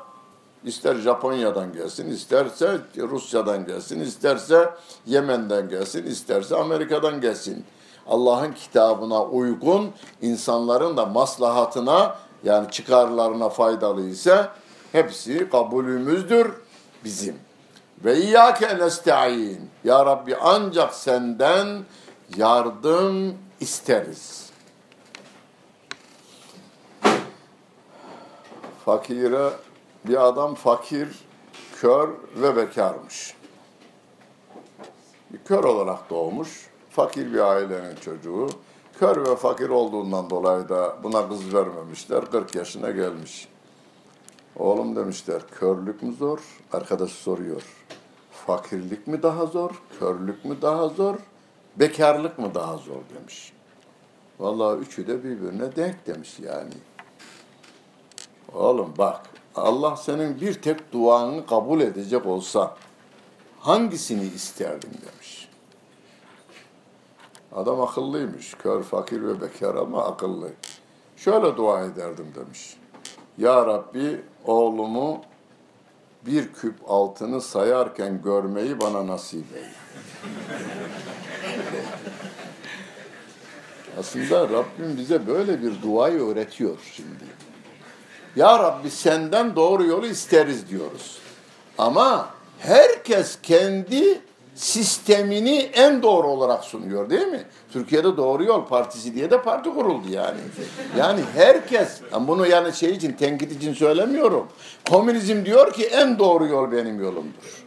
[0.64, 4.70] ister Japonya'dan gelsin, isterse Rusya'dan gelsin, isterse
[5.06, 7.66] Yemen'den gelsin, isterse Amerika'dan gelsin.
[8.10, 9.92] Allah'ın kitabına uygun,
[10.22, 14.50] insanların da maslahatına yani çıkarlarına faydalı ise
[14.92, 16.54] hepsi kabulümüzdür
[17.04, 17.36] bizim.
[18.06, 19.70] Ve iyyâke nesta'in.
[19.84, 21.86] Ya Rabbi ancak senden
[22.38, 24.50] yardım isteriz.
[28.86, 29.50] Fakire
[30.06, 31.08] bir adam fakir,
[31.82, 33.36] kör ve bekarmış.
[35.30, 36.67] Bir kör olarak doğmuş
[36.98, 38.50] fakir bir ailenin çocuğu.
[39.00, 42.32] Kör ve fakir olduğundan dolayı da buna kız vermemişler.
[42.32, 43.48] 40 yaşına gelmiş.
[44.56, 46.40] Oğlum demişler, körlük mü zor?
[46.74, 47.62] Arkadaş soruyor.
[48.32, 49.82] Fakirlik mi daha zor?
[50.00, 51.16] Körlük mü daha zor?
[51.76, 53.54] Bekarlık mı daha zor demiş.
[54.40, 56.74] Vallahi üçü de birbirine denk demiş yani.
[58.54, 59.22] Oğlum bak,
[59.56, 62.76] Allah senin bir tek duanı kabul edecek olsa
[63.60, 65.47] hangisini isterdin demiş.
[67.58, 68.54] Adam akıllıymış.
[68.54, 70.50] Kör, fakir ve bekar ama akıllı.
[71.18, 72.78] Şöyle dua ederdim demiş.
[73.38, 75.22] Ya Rabbi oğlumu
[76.26, 79.72] bir küp altını sayarken görmeyi bana nasip eyle.
[84.00, 87.24] Aslında Rabbim bize böyle bir duayı öğretiyor şimdi.
[88.36, 91.20] Ya Rabbi senden doğru yolu isteriz diyoruz.
[91.78, 92.30] Ama
[92.60, 94.27] herkes kendi
[94.58, 97.44] sistemini en doğru olarak sunuyor değil mi?
[97.74, 100.38] Türkiye'de Doğru Yol Partisi diye de parti kuruldu yani.
[100.98, 104.48] Yani herkes, bunu yani şey için, tenkit için söylemiyorum.
[104.90, 107.64] Komünizm diyor ki en doğru yol benim yolumdur.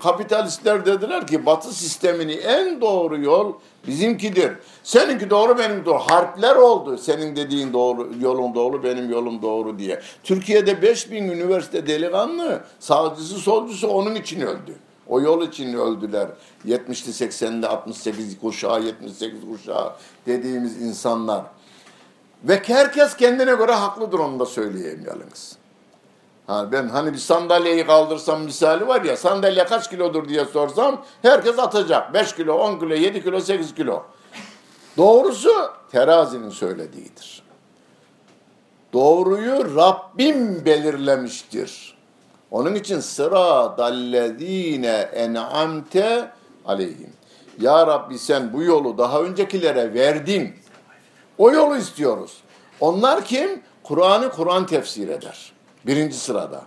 [0.00, 3.52] Kapitalistler dediler ki batı sistemini en doğru yol
[3.86, 4.52] Bizimkidir.
[4.82, 5.98] Seninki doğru benim doğru.
[5.98, 6.98] Harpler oldu.
[6.98, 10.00] Senin dediğin doğru, yolun doğru, benim yolum doğru diye.
[10.22, 14.74] Türkiye'de 5000 üniversite delikanlı sağcısı solcusu onun için öldü.
[15.08, 16.28] O yol için öldüler.
[16.66, 19.92] 70'li 80'li 68 kuşağı, 78 kuşağı
[20.26, 21.44] dediğimiz insanlar.
[22.44, 25.56] Ve herkes kendine göre haklıdır onu da söyleyeyim yalnız.
[26.46, 31.58] Ha ben hani bir sandalyeyi kaldırsam misali var ya sandalye kaç kilodur diye sorsam herkes
[31.58, 32.14] atacak.
[32.14, 34.02] 5 kilo, 10 kilo, 7 kilo, 8 kilo.
[34.96, 35.50] Doğrusu
[35.92, 37.42] terazinin söylediğidir.
[38.92, 41.93] Doğruyu Rabbim belirlemiştir.
[42.54, 46.30] Onun için sıra dallezine en'amte
[46.66, 47.12] aleyhim.
[47.60, 50.54] Ya Rabbi sen bu yolu daha öncekilere verdin.
[51.38, 52.42] O yolu istiyoruz.
[52.80, 53.62] Onlar kim?
[53.82, 55.52] Kur'an'ı Kur'an tefsir eder.
[55.86, 56.62] Birinci sırada.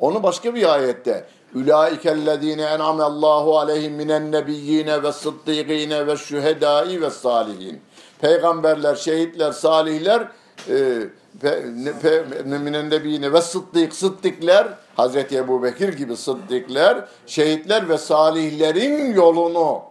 [0.00, 1.24] Onu başka bir ayette
[1.54, 7.80] Ulaikellezine en'amallahu aleyhim minen nebiyyine ve sıddıkine ve şühedai ve salihin.
[8.20, 10.28] Peygamberler, şehitler, salihler
[10.68, 11.02] e,
[11.40, 11.62] pe,
[12.02, 19.82] pe, minen nebiyyine ve sıddık, sıddıkler Hazreti Ebu Bekir gibi sıddıklar, şehitler ve salihlerin yolunu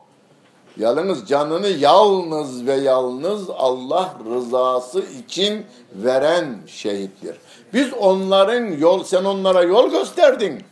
[0.78, 7.38] Yalnız canını yalnız ve yalnız Allah rızası için veren şehittir.
[7.74, 10.64] Biz onların yol, sen onlara yol gösterdin.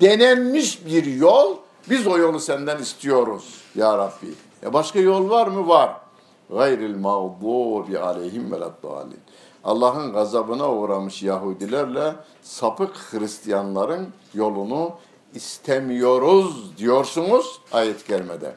[0.00, 1.56] Denenmiş bir yol,
[1.90, 4.34] biz o yolu senden istiyoruz ya Rabbi.
[4.62, 5.68] Ya başka yol var mı?
[5.68, 5.90] Var.
[6.50, 9.20] Gayril mağdubi aleyhim veleddalin.
[9.64, 14.90] Allah'ın gazabına uğramış Yahudilerle sapık Hristiyanların yolunu
[15.34, 18.54] istemiyoruz diyorsunuz ayet gelmede.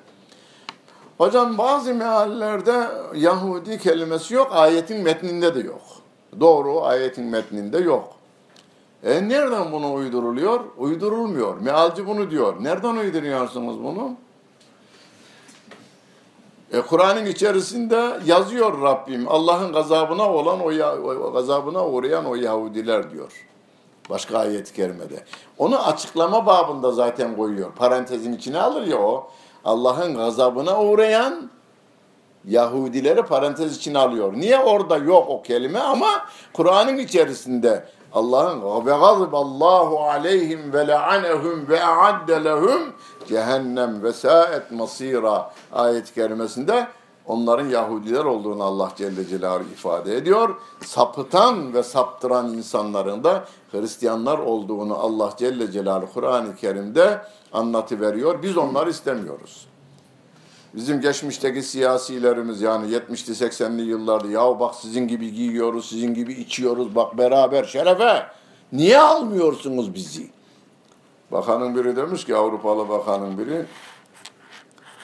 [1.17, 5.81] Hocam bazı meallerde Yahudi kelimesi yok, ayetin metninde de yok.
[6.39, 8.13] Doğru, ayetin metninde yok.
[9.03, 10.59] E nereden bunu uyduruluyor?
[10.77, 11.57] Uydurulmuyor.
[11.57, 12.63] Mealci bunu diyor.
[12.63, 14.15] Nereden uyduruyorsunuz bunu?
[16.73, 19.27] E, Kur'an'ın içerisinde yazıyor Rabbim.
[19.27, 20.65] Allah'ın gazabına olan o,
[21.27, 23.31] o gazabına uğrayan o Yahudiler diyor.
[24.09, 25.23] Başka ayet-i kerimede.
[25.57, 27.71] Onu açıklama babında zaten koyuyor.
[27.71, 29.27] Parantezin içine alır ya o.
[29.65, 31.49] Allah'ın gazabına uğrayan
[32.47, 34.33] Yahudileri parantez içine alıyor.
[34.33, 36.07] Niye orada yok o kelime ama
[36.53, 42.93] Kur'an'ın içerisinde Allah'ın ve Allahu aleyhim ve la'anehum ve a'adde lehum
[43.27, 46.87] cehennem ve sa'et masira ayet-i kerimesinde
[47.25, 50.55] onların Yahudiler olduğunu Allah Celle Celaluhu ifade ediyor.
[50.85, 57.21] Sapıtan ve saptıran insanların da Hristiyanlar olduğunu Allah Celle Celaluhu Kur'an-ı Kerim'de
[57.53, 58.43] anlatıveriyor.
[58.43, 59.67] Biz onları istemiyoruz.
[60.75, 66.95] Bizim geçmişteki siyasilerimiz yani 70'li 80'li yıllarda ya bak sizin gibi giyiyoruz, sizin gibi içiyoruz
[66.95, 68.25] bak beraber şerefe.
[68.71, 70.29] Niye almıyorsunuz bizi?
[71.33, 73.65] Bakanın biri demiş ki Avrupalı bakanın biri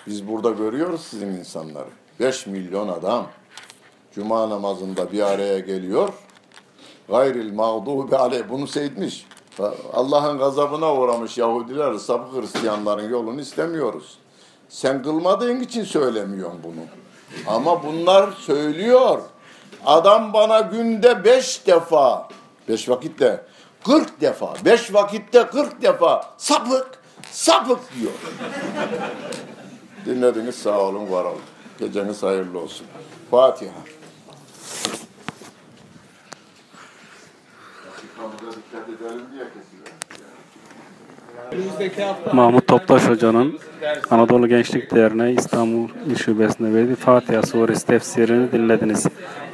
[0.07, 1.87] biz burada görüyoruz sizin insanları.
[2.19, 3.27] 5 milyon adam
[4.15, 6.09] cuma namazında bir araya geliyor.
[7.09, 9.27] Gayril mağdubi aleyh bunu seyitmiş.
[9.93, 14.17] Allah'ın gazabına uğramış Yahudiler, sapık Hristiyanların yolunu istemiyoruz.
[14.69, 16.85] Sen kılmadığın için söylemiyorsun bunu.
[17.55, 19.21] Ama bunlar söylüyor.
[19.85, 22.29] Adam bana günde beş defa,
[22.67, 23.45] beş vakitte
[23.85, 26.87] kırk defa, beş vakitte kırk defa sapık,
[27.31, 28.11] sapık diyor.
[30.05, 31.41] Dinlediniz sağ olun, var olun.
[31.79, 32.87] Geceniz hayırlı olsun.
[33.31, 33.71] Fatiha.
[42.33, 43.59] Mahmut Toptaş Hoca'nın
[44.09, 49.05] Anadolu Gençlik Derneği İstanbul İl Şubesi'nde verdiği Fatiha Suresi tefsirini dinlediniz.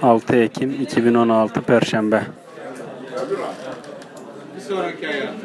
[0.01, 2.23] 6 Ekim 2016 Perşembe.
[4.65, 5.35] Bir sonraki aya.